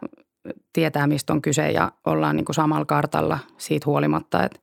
tietää, 0.73 1.07
mistä 1.07 1.33
on 1.33 1.41
kyse 1.41 1.71
ja 1.71 1.91
ollaan 2.05 2.35
niin 2.35 2.45
kuin 2.45 2.55
samalla 2.55 2.85
kartalla 2.85 3.39
siitä 3.57 3.85
huolimatta, 3.85 4.43
että, 4.43 4.59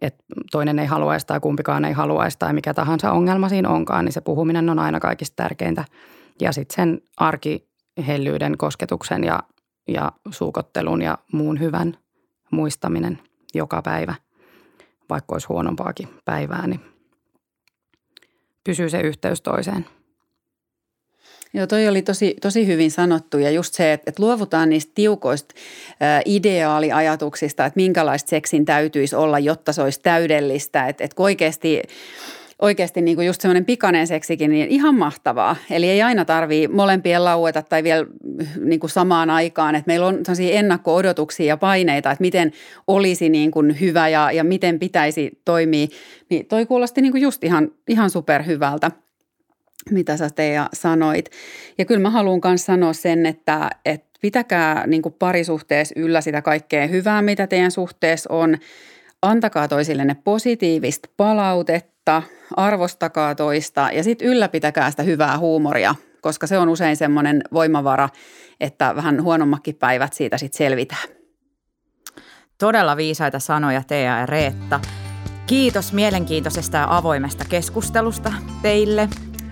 että 0.00 0.24
toinen 0.52 0.78
ei 0.78 0.86
haluaisi 0.86 1.26
tai 1.26 1.40
kumpikaan 1.40 1.84
ei 1.84 1.92
haluaisi 1.92 2.38
tai 2.38 2.52
mikä 2.52 2.74
tahansa 2.74 3.12
ongelma 3.12 3.48
siinä 3.48 3.68
onkaan, 3.68 4.04
niin 4.04 4.12
se 4.12 4.20
puhuminen 4.20 4.70
on 4.70 4.78
aina 4.78 5.00
kaikista 5.00 5.36
tärkeintä. 5.36 5.84
Ja 6.40 6.52
sitten 6.52 6.76
sen 6.76 7.00
arkihellyyden, 7.16 8.58
kosketuksen 8.58 9.24
ja, 9.24 9.42
ja 9.88 10.12
suukottelun 10.30 11.02
ja 11.02 11.18
muun 11.32 11.60
hyvän 11.60 11.96
muistaminen 12.50 13.18
joka 13.54 13.82
päivä, 13.82 14.14
vaikka 15.10 15.34
olisi 15.34 15.48
huonompaakin 15.48 16.08
päivää, 16.24 16.66
niin 16.66 16.80
pysyy 18.64 18.90
se 18.90 19.00
yhteys 19.00 19.40
toiseen. 19.40 19.86
Joo, 21.54 21.66
toi 21.66 21.88
oli 21.88 22.02
tosi, 22.02 22.36
tosi 22.42 22.66
hyvin 22.66 22.90
sanottu 22.90 23.38
ja 23.38 23.50
just 23.50 23.74
se, 23.74 23.92
että, 23.92 24.04
että 24.10 24.22
luovutaan 24.22 24.70
niistä 24.70 24.92
tiukoista 24.94 25.54
ä, 26.02 26.22
ideaaliajatuksista, 26.24 27.66
että 27.66 27.76
minkälaista 27.76 28.28
seksin 28.28 28.64
täytyisi 28.64 29.16
olla, 29.16 29.38
jotta 29.38 29.72
se 29.72 29.82
olisi 29.82 30.00
täydellistä. 30.00 30.88
Että, 30.88 31.04
että 31.04 31.22
oikeasti 31.22 31.82
oikeasti 32.64 33.00
niin 33.00 33.16
kuin 33.16 33.26
just 33.26 33.40
semmoinen 33.40 33.64
pikainen 33.64 34.06
seksikin, 34.06 34.50
niin 34.50 34.68
ihan 34.68 34.94
mahtavaa. 34.94 35.56
Eli 35.70 35.88
ei 35.88 36.02
aina 36.02 36.24
tarvii 36.24 36.68
molempien 36.68 37.24
laueta 37.24 37.62
tai 37.62 37.82
vielä 37.82 38.06
niin 38.60 38.80
kuin 38.80 38.90
samaan 38.90 39.30
aikaan, 39.30 39.74
että 39.74 39.88
meillä 39.88 40.06
on 40.06 40.14
sellaisia 40.14 40.58
ennakko-odotuksia 40.58 41.46
ja 41.46 41.56
paineita, 41.56 42.10
että 42.10 42.22
miten 42.22 42.52
olisi 42.86 43.28
niin 43.28 43.50
kuin 43.50 43.80
hyvä 43.80 44.08
ja, 44.08 44.32
ja 44.32 44.44
miten 44.44 44.78
pitäisi 44.78 45.40
toimia. 45.44 45.86
Niin 46.30 46.46
toi 46.46 46.66
kuulosti 46.66 47.02
niin 47.02 47.12
kuin 47.12 47.22
just 47.22 47.44
ihan, 47.44 47.70
ihan 47.88 48.10
superhyvältä 48.10 48.90
mitä 49.90 50.16
sä 50.16 50.30
Teija 50.30 50.68
sanoit. 50.72 51.30
Ja 51.78 51.84
kyllä 51.84 52.00
mä 52.00 52.10
haluan 52.10 52.40
myös 52.44 52.66
sanoa 52.66 52.92
sen, 52.92 53.26
että, 53.26 53.70
että 53.84 54.14
pitäkää 54.20 54.86
niin 54.86 55.02
kuin 55.02 55.14
parisuhteessa 55.18 55.94
yllä 55.96 56.20
sitä 56.20 56.42
kaikkea 56.42 56.86
hyvää, 56.86 57.22
mitä 57.22 57.46
teidän 57.46 57.70
suhteessa 57.70 58.32
on. 58.32 58.58
Antakaa 59.24 59.68
toisillenne 59.68 60.16
positiivista 60.24 61.08
palautetta, 61.16 62.22
arvostakaa 62.56 63.34
toista 63.34 63.88
ja 63.92 64.04
sitten 64.04 64.28
ylläpitäkää 64.28 64.90
sitä 64.90 65.02
hyvää 65.02 65.38
huumoria, 65.38 65.94
koska 66.20 66.46
se 66.46 66.58
on 66.58 66.68
usein 66.68 66.96
semmoinen 66.96 67.42
voimavara, 67.52 68.08
että 68.60 68.96
vähän 68.96 69.22
huonommakin 69.22 69.74
päivät 69.74 70.12
siitä 70.12 70.38
sitten 70.38 70.58
selvitään. 70.58 71.08
Todella 72.58 72.96
viisaita 72.96 73.38
sanoja 73.38 73.82
Tea 73.86 74.18
ja 74.18 74.26
Reetta. 74.26 74.80
Kiitos 75.46 75.92
mielenkiintoisesta 75.92 76.76
ja 76.76 76.96
avoimesta 76.96 77.44
keskustelusta 77.48 78.32
teille. 78.62 79.08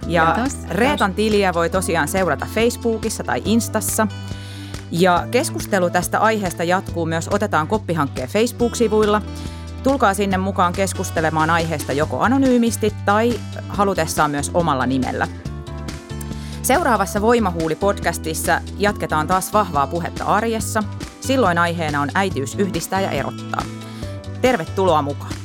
Ja 0.07 0.35
Kiitos. 0.35 0.69
Reetan 0.69 1.15
tiliä 1.15 1.55
voi 1.55 1.71
tosiaan 1.71 2.09
seurata 2.09 2.47
Facebookissa 2.55 3.25
tai 3.25 3.43
Instassa. 3.45 4.07
Ja 4.91 5.27
keskustelu 5.31 5.91
tästä 5.91 6.19
aiheesta 6.19 6.65
jatkuu 6.65 7.07
myös 7.07 7.29
Otetaan 7.29 7.67
koppihankkeen 7.67 8.29
Facebook-sivuilla. 8.29 9.23
Tulkaa 9.83 10.15
sinne 10.15 10.37
mukaan 10.37 10.73
keskustelemaan 10.73 11.51
aiheesta 11.51 11.93
joko 11.93 12.21
anonyymisti 12.21 12.95
tai 13.05 13.41
halutessaan 13.69 14.31
myös 14.31 14.51
omalla 14.55 14.87
nimellä. 14.87 15.29
Seuraavassa 16.63 17.21
Voimahuuli-podcastissa 17.23 18.61
jatketaan 18.79 19.27
taas 19.27 19.53
vahvaa 19.53 19.87
puhetta 19.87 20.25
arjessa. 20.25 20.83
Silloin 21.21 21.59
aiheena 21.59 22.01
on 22.01 22.09
äitiys 22.15 22.55
yhdistää 22.55 23.01
ja 23.01 23.11
erottaa. 23.11 23.63
Tervetuloa 24.41 25.03
mukaan! 25.03 25.42